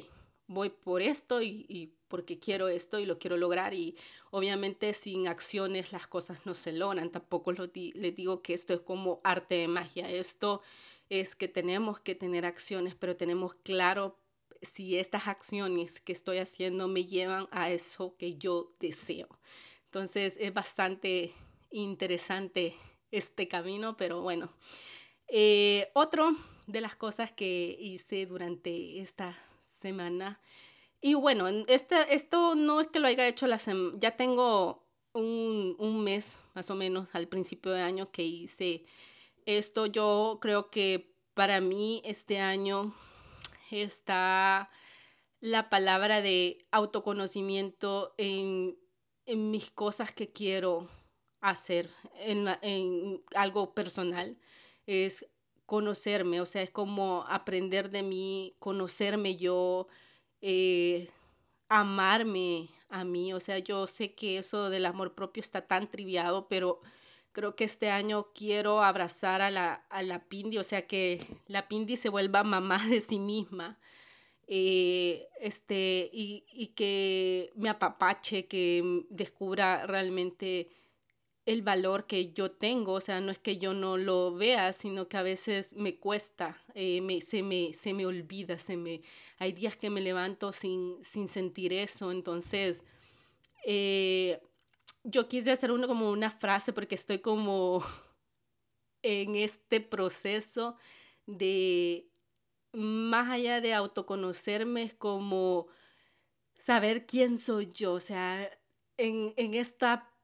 voy 0.47 0.69
por 0.69 1.01
esto 1.01 1.41
y, 1.41 1.93
porque 2.07 2.39
quiero 2.39 2.69
esto 2.69 2.99
y 2.99 3.05
lo 3.05 3.19
quiero 3.19 3.35
lograr 3.35 3.73
y 3.73 3.95
obviamente 4.31 4.93
sin 4.93 5.27
acciones 5.27 5.91
las 5.91 6.07
cosas 6.07 6.39
no 6.45 6.53
se 6.53 6.71
logran. 6.71 7.11
Tampoco 7.11 7.51
lo 7.51 7.69
les 7.73 8.15
digo 8.15 8.41
que 8.41 8.53
esto 8.53 8.73
es 8.73 8.81
como 8.81 9.19
arte 9.23 9.55
de 9.55 9.67
magia. 9.67 10.09
Esto 10.09 10.61
es 11.09 11.35
que 11.35 11.47
tenemos 11.47 11.99
que 11.99 12.15
tener 12.15 12.45
acciones, 12.45 12.95
pero 12.95 13.17
tenemos 13.17 13.55
claro 13.55 14.17
si 14.61 14.97
estas 14.97 15.27
acciones 15.27 15.99
que 15.99 16.13
estoy 16.13 16.37
haciendo 16.37 16.87
me 16.87 17.05
llevan 17.05 17.47
a 17.51 17.69
eso 17.69 18.15
que 18.17 18.35
yo 18.35 18.73
deseo. 18.79 19.27
Entonces 19.85 20.37
es 20.39 20.53
bastante 20.53 21.33
interesante 21.71 22.75
este 23.11 23.47
camino, 23.47 23.97
pero 23.97 24.21
bueno. 24.21 24.53
Eh, 25.27 25.89
otro 25.93 26.35
de 26.67 26.81
las 26.81 26.95
cosas 26.95 27.31
que 27.31 27.77
hice 27.79 28.25
durante 28.25 28.99
esta 28.99 29.37
semana. 29.65 30.39
Y 31.01 31.13
bueno, 31.13 31.47
este, 31.47 32.13
esto 32.13 32.55
no 32.55 32.81
es 32.81 32.87
que 32.87 32.99
lo 32.99 33.07
haya 33.07 33.27
hecho 33.27 33.47
la 33.47 33.59
semana, 33.59 33.95
ya 33.99 34.15
tengo 34.17 34.87
un, 35.13 35.75
un, 35.79 36.03
mes 36.03 36.39
más 36.53 36.69
o 36.69 36.75
menos 36.75 37.07
al 37.13 37.27
principio 37.27 37.71
de 37.71 37.81
año 37.81 38.11
que 38.11 38.23
hice 38.23 38.85
esto. 39.45 39.85
Yo 39.85 40.39
creo 40.41 40.69
que 40.69 41.13
para 41.33 41.61
mí 41.61 42.01
este 42.05 42.39
año 42.39 42.93
está 43.71 44.69
la 45.39 45.69
palabra 45.69 46.21
de 46.21 46.65
autoconocimiento 46.71 48.15
en, 48.17 48.77
en 49.25 49.51
mis 49.51 49.69
cosas 49.71 50.11
que 50.11 50.31
quiero 50.31 50.89
hacer, 51.39 51.91
en, 52.15 52.47
en 52.61 53.23
algo 53.35 53.73
personal. 53.73 54.37
Es 54.87 55.27
conocerme, 55.65 56.41
o 56.41 56.45
sea, 56.45 56.61
es 56.61 56.71
como 56.71 57.25
aprender 57.27 57.89
de 57.89 58.03
mí, 58.03 58.55
conocerme 58.59 59.35
yo, 59.35 59.87
eh, 60.41 61.09
amarme 61.69 62.69
a 62.89 63.03
mí, 63.03 63.33
o 63.33 63.39
sea, 63.39 63.59
yo 63.59 63.87
sé 63.87 64.13
que 64.13 64.37
eso 64.37 64.69
del 64.69 64.85
amor 64.85 65.15
propio 65.15 65.41
está 65.41 65.61
tan 65.61 65.89
triviado, 65.89 66.47
pero 66.47 66.81
creo 67.31 67.55
que 67.55 67.65
este 67.65 67.89
año 67.89 68.27
quiero 68.33 68.83
abrazar 68.83 69.41
a 69.41 69.51
la, 69.51 69.73
a 69.89 70.03
la 70.03 70.19
Pindi, 70.29 70.57
o 70.57 70.63
sea, 70.63 70.87
que 70.87 71.25
la 71.47 71.67
Pindi 71.67 71.97
se 71.97 72.09
vuelva 72.09 72.43
mamá 72.43 72.85
de 72.87 73.01
sí 73.01 73.19
misma. 73.19 73.77
Eh, 74.47 75.27
este, 75.41 76.09
y, 76.13 76.45
y 76.53 76.67
que 76.67 77.51
me 77.55 77.69
apapache, 77.69 78.47
que 78.47 79.03
descubra 79.09 79.87
realmente 79.87 80.69
el 81.45 81.61
valor 81.61 82.07
que 82.07 82.33
yo 82.33 82.51
tengo, 82.51 82.93
o 82.93 83.01
sea, 83.01 83.21
no 83.21 83.31
es 83.31 83.39
que 83.39 83.57
yo 83.57 83.73
no 83.73 83.97
lo 83.97 84.33
vea, 84.33 84.73
sino 84.73 85.07
que 85.07 85.17
a 85.17 85.21
veces 85.21 85.73
me 85.73 85.99
cuesta, 85.99 86.63
eh, 86.73 87.01
me, 87.01 87.21
se, 87.21 87.43
me, 87.43 87.73
se 87.73 87.93
me 87.93 88.05
olvida, 88.05 88.57
se 88.57 88.77
me, 88.77 89.01
hay 89.37 89.51
días 89.51 89.77
que 89.77 89.91
me 89.91 90.01
levanto 90.01 90.51
sin, 90.51 91.03
sin 91.03 91.27
sentir 91.27 91.71
eso, 91.71 92.11
entonces 92.11 92.83
eh, 93.63 94.41
yo 95.03 95.27
quise 95.27 95.51
hacer 95.51 95.71
uno, 95.71 95.87
como 95.87 96.09
una 96.09 96.31
frase 96.31 96.73
porque 96.73 96.95
estoy 96.95 97.19
como 97.19 97.83
en 99.03 99.35
este 99.35 99.81
proceso 99.81 100.77
de, 101.27 102.09
más 102.73 103.29
allá 103.29 103.61
de 103.61 103.75
autoconocerme, 103.75 104.81
es 104.81 104.95
como 104.95 105.67
saber 106.57 107.05
quién 107.05 107.37
soy 107.37 107.69
yo, 107.71 107.93
o 107.93 107.99
sea, 107.99 108.49
en, 108.97 109.33
en 109.37 109.53
esta 109.53 110.14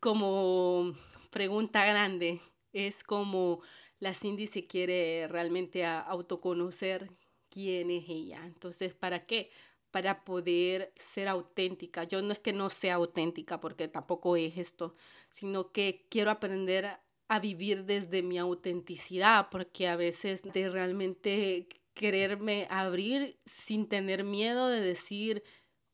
como 0.00 0.94
pregunta 1.30 1.84
grande. 1.84 2.40
Es 2.72 3.04
como 3.04 3.60
la 3.98 4.14
Cindy 4.14 4.46
se 4.46 4.66
quiere 4.66 5.28
realmente 5.28 5.84
autoconocer 5.84 7.10
quién 7.48 7.90
es 7.90 8.04
ella. 8.08 8.44
Entonces, 8.46 8.94
¿para 8.94 9.26
qué? 9.26 9.50
Para 9.90 10.24
poder 10.24 10.92
ser 10.96 11.28
auténtica. 11.28 12.04
Yo 12.04 12.22
no 12.22 12.32
es 12.32 12.38
que 12.38 12.52
no 12.52 12.70
sea 12.70 12.94
auténtica, 12.94 13.60
porque 13.60 13.88
tampoco 13.88 14.36
es 14.36 14.56
esto, 14.56 14.94
sino 15.28 15.70
que 15.70 16.06
quiero 16.08 16.30
aprender 16.30 16.98
a 17.28 17.38
vivir 17.38 17.84
desde 17.84 18.22
mi 18.22 18.38
autenticidad, 18.38 19.48
porque 19.50 19.88
a 19.88 19.96
veces 19.96 20.42
de 20.42 20.68
realmente 20.68 21.68
quererme 21.94 22.66
abrir 22.70 23.38
sin 23.44 23.88
tener 23.88 24.24
miedo 24.24 24.68
de 24.68 24.80
decir, 24.80 25.42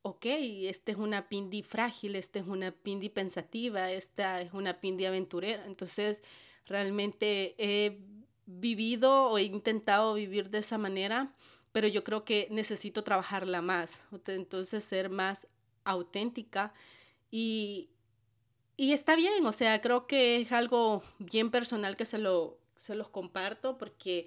ok, 0.03 0.27
esta 0.27 0.93
es 0.93 0.99
una 0.99 1.29
pindi 1.29 1.63
frágil, 1.63 2.17
esta 2.17 2.39
es 2.39 2.47
una 2.47 2.71
pindi 2.71 3.09
pensativa, 3.09 3.91
esta 3.91 4.41
es 4.41 4.53
una 4.53 4.81
pindi 4.81 5.05
aventurera. 5.05 5.65
Entonces, 5.67 6.23
realmente 6.67 7.55
he 7.59 7.99
vivido 8.47 9.27
o 9.27 9.39
he 9.39 9.43
intentado 9.43 10.15
vivir 10.15 10.51
de 10.51 10.59
esa 10.59 10.79
manera, 10.79 11.35
pero 11.73 11.89
yo 11.89 12.05
creo 12.05 12.25
que 12.25 12.49
necesito 12.51 13.05
trabajarla 13.05 13.61
más. 13.61 14.07
Entonces, 14.27 14.85
ser 14.85 15.11
más 15.11 15.47
auténtica 15.85 16.73
y, 17.31 17.91
y 18.77 18.93
está 18.93 19.17
bien, 19.17 19.45
o 19.47 19.53
sea, 19.53 19.81
creo 19.81 20.07
que 20.07 20.41
es 20.41 20.53
algo 20.53 21.03
bien 21.19 21.51
personal 21.51 21.97
que 21.97 22.05
se, 22.05 22.19
lo, 22.19 22.59
se 22.77 22.95
los 22.95 23.09
comparto 23.09 23.79
porque 23.79 24.27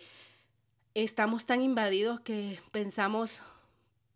estamos 0.94 1.46
tan 1.46 1.62
invadidos 1.62 2.20
que 2.20 2.60
pensamos 2.72 3.42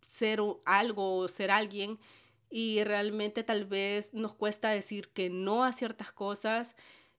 ser 0.08 0.40
algo 0.66 1.18
o 1.18 1.28
ser 1.28 1.52
alguien 1.52 2.00
y 2.50 2.84
realmente 2.84 3.44
tal 3.44 3.66
vez 3.66 4.14
nos 4.14 4.34
cuesta 4.34 4.70
decir 4.70 5.10
que 5.10 5.30
no 5.30 5.64
a 5.64 5.72
ciertas 5.72 6.12
cosas 6.14 6.76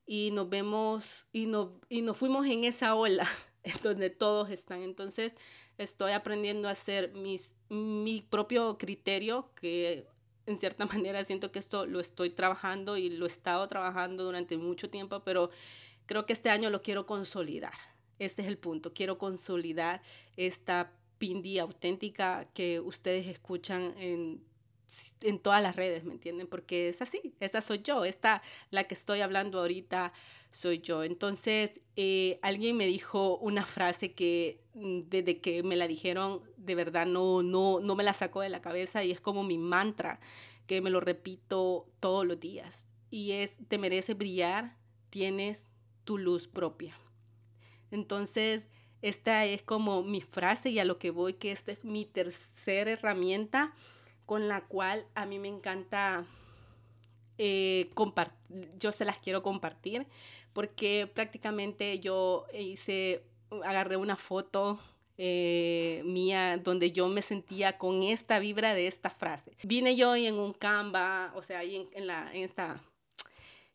y 0.06 0.30
nos 0.32 0.48
vemos 0.48 1.26
y, 1.32 1.46
no, 1.46 1.80
y 1.88 2.02
nos 2.02 2.16
fuimos 2.16 2.46
en 2.46 2.64
esa 2.64 2.94
ola 2.94 3.28
donde 3.82 4.10
todos 4.10 4.50
están. 4.50 4.82
Entonces 4.82 5.36
estoy 5.78 6.12
aprendiendo 6.12 6.68
a 6.68 6.72
hacer 6.72 7.12
mis, 7.12 7.54
mi 7.68 8.22
propio 8.22 8.78
criterio, 8.78 9.50
que 9.54 10.06
en 10.46 10.56
cierta 10.56 10.86
manera 10.86 11.24
siento 11.24 11.52
que 11.52 11.58
esto 11.58 11.86
lo 11.86 12.00
estoy 12.00 12.30
trabajando 12.30 12.96
y 12.96 13.10
lo 13.10 13.26
he 13.26 13.28
estado 13.28 13.66
trabajando 13.68 14.24
durante 14.24 14.56
mucho 14.56 14.88
tiempo, 14.88 15.20
pero 15.24 15.50
creo 16.06 16.24
que 16.24 16.32
este 16.32 16.50
año 16.50 16.70
lo 16.70 16.82
quiero 16.82 17.06
consolidar. 17.06 17.74
Este 18.18 18.40
es 18.42 18.48
el 18.48 18.56
punto, 18.56 18.94
quiero 18.94 19.18
consolidar 19.18 20.00
esta 20.38 20.92
Pindi 21.18 21.58
auténtica 21.58 22.46
que 22.52 22.80
ustedes 22.80 23.26
escuchan 23.26 23.94
en 23.98 24.44
en 25.22 25.38
todas 25.38 25.62
las 25.62 25.74
redes, 25.74 26.04
¿me 26.04 26.12
entienden? 26.12 26.46
Porque 26.46 26.88
es 26.88 27.02
así, 27.02 27.34
esa 27.40 27.60
soy 27.60 27.80
yo, 27.82 28.04
esta, 28.04 28.42
la 28.70 28.84
que 28.84 28.94
estoy 28.94 29.20
hablando 29.20 29.58
ahorita, 29.58 30.12
soy 30.50 30.80
yo. 30.80 31.02
Entonces, 31.02 31.80
eh, 31.96 32.38
alguien 32.40 32.76
me 32.76 32.86
dijo 32.86 33.36
una 33.38 33.66
frase 33.66 34.12
que 34.12 34.60
mm, 34.74 35.00
desde 35.08 35.40
que 35.40 35.62
me 35.62 35.76
la 35.76 35.88
dijeron, 35.88 36.42
de 36.56 36.74
verdad 36.74 37.06
no, 37.06 37.42
no, 37.42 37.80
no 37.80 37.96
me 37.96 38.04
la 38.04 38.14
sacó 38.14 38.40
de 38.40 38.48
la 38.48 38.62
cabeza 38.62 39.04
y 39.04 39.10
es 39.10 39.20
como 39.20 39.44
mi 39.44 39.58
mantra, 39.58 40.20
que 40.66 40.80
me 40.80 40.90
lo 40.90 41.00
repito 41.00 41.88
todos 42.00 42.24
los 42.26 42.38
días. 42.38 42.86
Y 43.10 43.32
es, 43.32 43.58
te 43.68 43.78
merece 43.78 44.14
brillar, 44.14 44.76
tienes 45.10 45.68
tu 46.04 46.16
luz 46.18 46.48
propia. 46.48 46.96
Entonces, 47.90 48.68
esta 49.08 49.44
es 49.44 49.62
como 49.62 50.02
mi 50.02 50.20
frase 50.20 50.70
y 50.70 50.80
a 50.80 50.84
lo 50.84 50.98
que 50.98 51.10
voy, 51.10 51.34
que 51.34 51.52
esta 51.52 51.70
es 51.70 51.84
mi 51.84 52.04
tercera 52.04 52.90
herramienta 52.90 53.72
con 54.24 54.48
la 54.48 54.62
cual 54.62 55.06
a 55.14 55.26
mí 55.26 55.38
me 55.38 55.46
encanta 55.46 56.26
eh, 57.38 57.88
compartir, 57.94 58.72
yo 58.78 58.90
se 58.90 59.04
las 59.04 59.20
quiero 59.20 59.44
compartir 59.44 60.06
porque 60.52 61.08
prácticamente 61.12 62.00
yo 62.00 62.46
hice, 62.52 63.22
agarré 63.62 63.96
una 63.96 64.16
foto 64.16 64.80
eh, 65.18 66.02
mía 66.04 66.58
donde 66.58 66.90
yo 66.90 67.06
me 67.06 67.22
sentía 67.22 67.78
con 67.78 68.02
esta 68.02 68.40
vibra 68.40 68.74
de 68.74 68.88
esta 68.88 69.10
frase. 69.10 69.52
Vine 69.62 69.94
yo 69.94 70.16
en 70.16 70.34
un 70.34 70.52
Canva, 70.52 71.32
o 71.36 71.42
sea, 71.42 71.60
ahí 71.60 71.86
en, 71.92 72.06
la, 72.06 72.30
en 72.34 72.42
esta... 72.42 72.82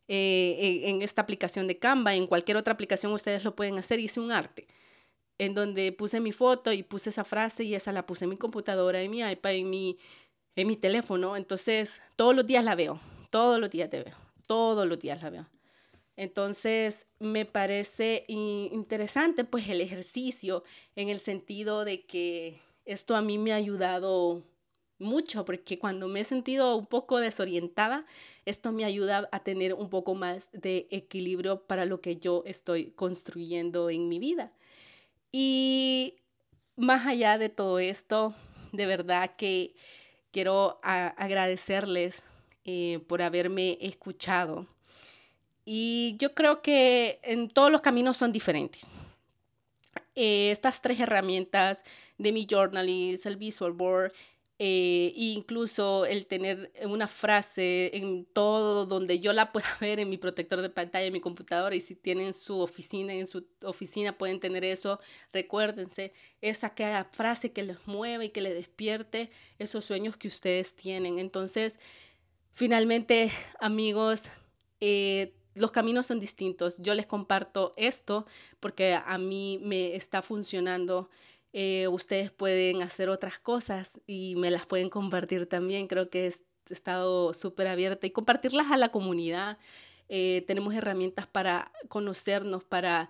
Eh, 0.08 0.82
en 0.90 1.00
esta 1.00 1.22
aplicación 1.22 1.68
de 1.68 1.78
Canva, 1.78 2.14
en 2.14 2.26
cualquier 2.26 2.58
otra 2.58 2.74
aplicación 2.74 3.12
ustedes 3.12 3.44
lo 3.44 3.54
pueden 3.54 3.78
hacer, 3.78 3.98
hice 3.98 4.20
un 4.20 4.30
arte 4.30 4.66
en 5.38 5.54
donde 5.54 5.92
puse 5.92 6.20
mi 6.20 6.32
foto 6.32 6.72
y 6.72 6.82
puse 6.82 7.10
esa 7.10 7.24
frase 7.24 7.64
y 7.64 7.74
esa 7.74 7.92
la 7.92 8.06
puse 8.06 8.24
en 8.24 8.30
mi 8.30 8.36
computadora, 8.36 9.00
en 9.00 9.10
mi 9.10 9.20
iPad, 9.20 9.52
en 9.52 9.70
mi, 9.70 9.98
en 10.56 10.66
mi 10.66 10.76
teléfono. 10.76 11.36
Entonces, 11.36 12.02
todos 12.16 12.34
los 12.34 12.46
días 12.46 12.64
la 12.64 12.74
veo, 12.74 13.00
todos 13.30 13.58
los 13.58 13.70
días 13.70 13.90
te 13.90 14.02
veo, 14.02 14.16
todos 14.46 14.86
los 14.86 14.98
días 14.98 15.22
la 15.22 15.30
veo. 15.30 15.48
Entonces, 16.16 17.06
me 17.18 17.46
parece 17.46 18.24
interesante 18.28 19.44
pues 19.44 19.68
el 19.68 19.80
ejercicio 19.80 20.62
en 20.94 21.08
el 21.08 21.18
sentido 21.18 21.84
de 21.84 22.04
que 22.04 22.60
esto 22.84 23.16
a 23.16 23.22
mí 23.22 23.38
me 23.38 23.52
ha 23.52 23.56
ayudado 23.56 24.42
mucho 24.98 25.44
porque 25.44 25.78
cuando 25.78 26.08
me 26.08 26.20
he 26.20 26.24
sentido 26.24 26.76
un 26.76 26.86
poco 26.86 27.18
desorientada, 27.18 28.06
esto 28.44 28.72
me 28.72 28.84
ayuda 28.84 29.28
a 29.32 29.40
tener 29.42 29.74
un 29.74 29.90
poco 29.90 30.14
más 30.14 30.50
de 30.52 30.86
equilibrio 30.90 31.62
para 31.66 31.84
lo 31.84 32.00
que 32.00 32.16
yo 32.16 32.42
estoy 32.46 32.92
construyendo 32.92 33.90
en 33.90 34.08
mi 34.08 34.18
vida. 34.18 34.52
Y 35.32 36.16
más 36.76 37.06
allá 37.06 37.38
de 37.38 37.48
todo 37.48 37.78
esto, 37.78 38.34
de 38.70 38.86
verdad 38.86 39.34
que 39.36 39.74
quiero 40.30 40.78
agradecerles 40.82 42.22
eh, 42.64 43.00
por 43.08 43.22
haberme 43.22 43.78
escuchado 43.80 44.68
y 45.64 46.16
yo 46.18 46.34
creo 46.34 46.62
que 46.62 47.20
en 47.22 47.48
todos 47.48 47.70
los 47.70 47.80
caminos 47.80 48.16
son 48.16 48.32
diferentes. 48.32 48.90
Eh, 50.14 50.50
estas 50.50 50.82
tres 50.82 51.00
herramientas 51.00 51.84
de 52.18 52.32
mi 52.32 52.46
journalist, 52.46 53.26
el 53.26 53.36
visual 53.36 53.72
board, 53.72 54.12
eh, 54.64 55.12
incluso 55.16 56.06
el 56.06 56.28
tener 56.28 56.70
una 56.84 57.08
frase 57.08 57.90
en 57.96 58.24
todo 58.24 58.86
donde 58.86 59.18
yo 59.18 59.32
la 59.32 59.50
pueda 59.50 59.66
ver 59.80 59.98
en 59.98 60.08
mi 60.08 60.18
protector 60.18 60.62
de 60.62 60.70
pantalla 60.70 61.04
en 61.04 61.12
mi 61.12 61.20
computadora 61.20 61.74
y 61.74 61.80
si 61.80 61.96
tienen 61.96 62.32
su 62.32 62.60
oficina, 62.60 63.12
en 63.12 63.26
su 63.26 63.44
oficina 63.64 64.16
pueden 64.16 64.38
tener 64.38 64.64
eso, 64.64 65.00
recuérdense, 65.32 66.12
esa 66.40 66.72
frase 67.10 67.50
que 67.50 67.64
les 67.64 67.84
mueve 67.88 68.26
y 68.26 68.28
que 68.28 68.40
les 68.40 68.54
despierte 68.54 69.32
esos 69.58 69.84
sueños 69.84 70.16
que 70.16 70.28
ustedes 70.28 70.76
tienen. 70.76 71.18
Entonces, 71.18 71.80
finalmente, 72.52 73.32
amigos, 73.58 74.30
eh, 74.78 75.34
los 75.56 75.72
caminos 75.72 76.06
son 76.06 76.20
distintos. 76.20 76.78
Yo 76.78 76.94
les 76.94 77.08
comparto 77.08 77.72
esto 77.74 78.26
porque 78.60 78.94
a 78.94 79.18
mí 79.18 79.58
me 79.60 79.96
está 79.96 80.22
funcionando. 80.22 81.10
Eh, 81.52 81.88
ustedes 81.88 82.30
pueden 82.30 82.82
hacer 82.82 83.08
otras 83.08 83.38
cosas 83.38 84.00
y 84.06 84.34
me 84.36 84.50
las 84.50 84.66
pueden 84.66 84.88
compartir 84.88 85.46
también. 85.46 85.86
Creo 85.86 86.08
que 86.10 86.26
he 86.26 86.32
estado 86.72 87.34
súper 87.34 87.66
abierta 87.66 88.06
y 88.06 88.10
compartirlas 88.10 88.70
a 88.70 88.76
la 88.76 88.90
comunidad. 88.90 89.58
Eh, 90.08 90.44
tenemos 90.46 90.74
herramientas 90.74 91.26
para 91.26 91.72
conocernos, 91.88 92.64
para 92.64 93.08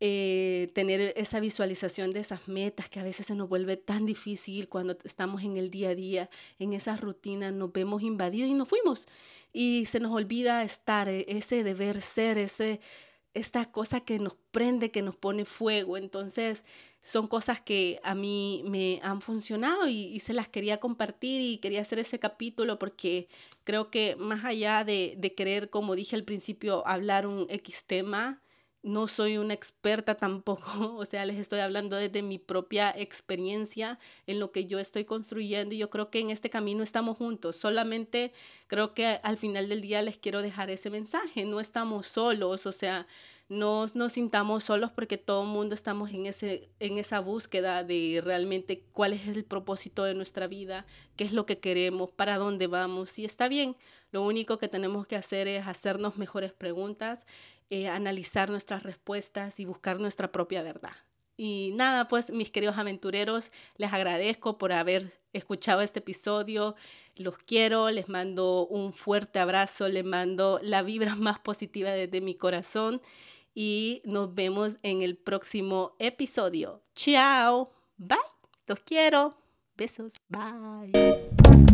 eh, 0.00 0.70
tener 0.74 1.12
esa 1.16 1.40
visualización 1.40 2.12
de 2.12 2.20
esas 2.20 2.46
metas 2.46 2.88
que 2.88 3.00
a 3.00 3.02
veces 3.02 3.26
se 3.26 3.34
nos 3.34 3.48
vuelve 3.48 3.76
tan 3.76 4.06
difícil 4.06 4.68
cuando 4.68 4.96
estamos 5.02 5.42
en 5.42 5.56
el 5.56 5.70
día 5.70 5.88
a 5.90 5.94
día, 5.96 6.30
en 6.60 6.72
esas 6.72 7.00
rutinas, 7.00 7.52
nos 7.52 7.72
vemos 7.72 8.02
invadidos 8.02 8.48
y 8.48 8.54
nos 8.54 8.68
fuimos. 8.68 9.08
Y 9.52 9.86
se 9.86 9.98
nos 9.98 10.12
olvida 10.12 10.62
estar, 10.62 11.08
e, 11.08 11.26
ese 11.28 11.64
deber 11.64 12.00
ser, 12.00 12.38
ese, 12.38 12.80
esta 13.34 13.70
cosa 13.70 14.00
que 14.00 14.18
nos 14.18 14.36
prende, 14.50 14.90
que 14.90 15.02
nos 15.02 15.16
pone 15.16 15.44
fuego. 15.44 15.96
Entonces, 15.96 16.64
son 17.00 17.26
cosas 17.26 17.60
que 17.60 18.00
a 18.02 18.14
mí 18.14 18.62
me 18.66 19.00
han 19.02 19.20
funcionado 19.20 19.88
y, 19.88 20.06
y, 20.06 20.20
se 20.20 20.34
las 20.34 20.48
quería 20.48 20.80
compartir 20.80 21.40
y 21.40 21.58
quería 21.58 21.80
hacer 21.80 21.98
ese 21.98 22.18
capítulo 22.18 22.78
porque 22.78 23.28
creo 23.64 23.90
que 23.90 24.16
más 24.16 24.44
allá 24.44 24.84
de, 24.84 25.14
de 25.18 25.34
querer, 25.34 25.70
como 25.70 25.94
dije 25.94 26.16
al 26.16 26.24
principio, 26.24 26.86
hablar 26.86 27.26
un 27.26 27.46
X 27.48 27.84
tema, 27.84 28.42
no 28.88 29.06
soy 29.06 29.38
una 29.38 29.54
experta 29.54 30.16
tampoco, 30.16 30.66
o 30.98 31.04
sea, 31.04 31.24
les 31.24 31.38
estoy 31.38 31.60
hablando 31.60 31.96
desde 31.96 32.22
mi 32.22 32.38
propia 32.38 32.90
experiencia 32.90 33.98
en 34.26 34.40
lo 34.40 34.50
que 34.50 34.66
yo 34.66 34.78
estoy 34.78 35.04
construyendo 35.04 35.74
y 35.74 35.78
yo 35.78 35.90
creo 35.90 36.10
que 36.10 36.20
en 36.20 36.30
este 36.30 36.50
camino 36.50 36.82
estamos 36.82 37.16
juntos. 37.16 37.56
Solamente 37.56 38.32
creo 38.66 38.94
que 38.94 39.20
al 39.22 39.36
final 39.36 39.68
del 39.68 39.80
día 39.80 40.02
les 40.02 40.18
quiero 40.18 40.42
dejar 40.42 40.70
ese 40.70 40.90
mensaje, 40.90 41.44
no 41.44 41.60
estamos 41.60 42.06
solos, 42.06 42.66
o 42.66 42.72
sea, 42.72 43.06
no 43.48 43.86
nos 43.94 44.12
sintamos 44.12 44.64
solos 44.64 44.90
porque 44.92 45.16
todo 45.16 45.42
el 45.42 45.48
mundo 45.48 45.74
estamos 45.74 46.10
en, 46.10 46.26
ese, 46.26 46.68
en 46.80 46.98
esa 46.98 47.20
búsqueda 47.20 47.82
de 47.82 48.20
realmente 48.22 48.82
cuál 48.92 49.14
es 49.14 49.26
el 49.26 49.44
propósito 49.44 50.04
de 50.04 50.14
nuestra 50.14 50.46
vida, 50.46 50.84
qué 51.16 51.24
es 51.24 51.32
lo 51.32 51.46
que 51.46 51.58
queremos, 51.58 52.10
para 52.10 52.36
dónde 52.36 52.66
vamos. 52.66 53.18
Y 53.18 53.24
está 53.24 53.48
bien, 53.48 53.74
lo 54.12 54.22
único 54.22 54.58
que 54.58 54.68
tenemos 54.68 55.06
que 55.06 55.16
hacer 55.16 55.48
es 55.48 55.66
hacernos 55.66 56.18
mejores 56.18 56.52
preguntas 56.52 57.26
eh, 57.70 57.88
analizar 57.88 58.50
nuestras 58.50 58.82
respuestas 58.82 59.60
y 59.60 59.64
buscar 59.64 60.00
nuestra 60.00 60.32
propia 60.32 60.62
verdad. 60.62 60.96
Y 61.36 61.70
nada, 61.74 62.08
pues 62.08 62.30
mis 62.32 62.50
queridos 62.50 62.78
aventureros, 62.78 63.52
les 63.76 63.92
agradezco 63.92 64.58
por 64.58 64.72
haber 64.72 65.20
escuchado 65.32 65.82
este 65.82 66.00
episodio. 66.00 66.74
Los 67.14 67.38
quiero, 67.38 67.90
les 67.90 68.08
mando 68.08 68.66
un 68.66 68.92
fuerte 68.92 69.38
abrazo, 69.38 69.88
les 69.88 70.04
mando 70.04 70.58
la 70.62 70.82
vibra 70.82 71.14
más 71.16 71.38
positiva 71.38 71.90
desde 71.90 72.20
mi 72.20 72.34
corazón 72.34 73.00
y 73.54 74.02
nos 74.04 74.34
vemos 74.34 74.78
en 74.82 75.02
el 75.02 75.16
próximo 75.16 75.94
episodio. 75.98 76.82
Chao, 76.94 77.72
bye, 77.96 78.18
los 78.66 78.80
quiero. 78.80 79.36
Besos, 79.76 80.14
bye. 80.28 81.67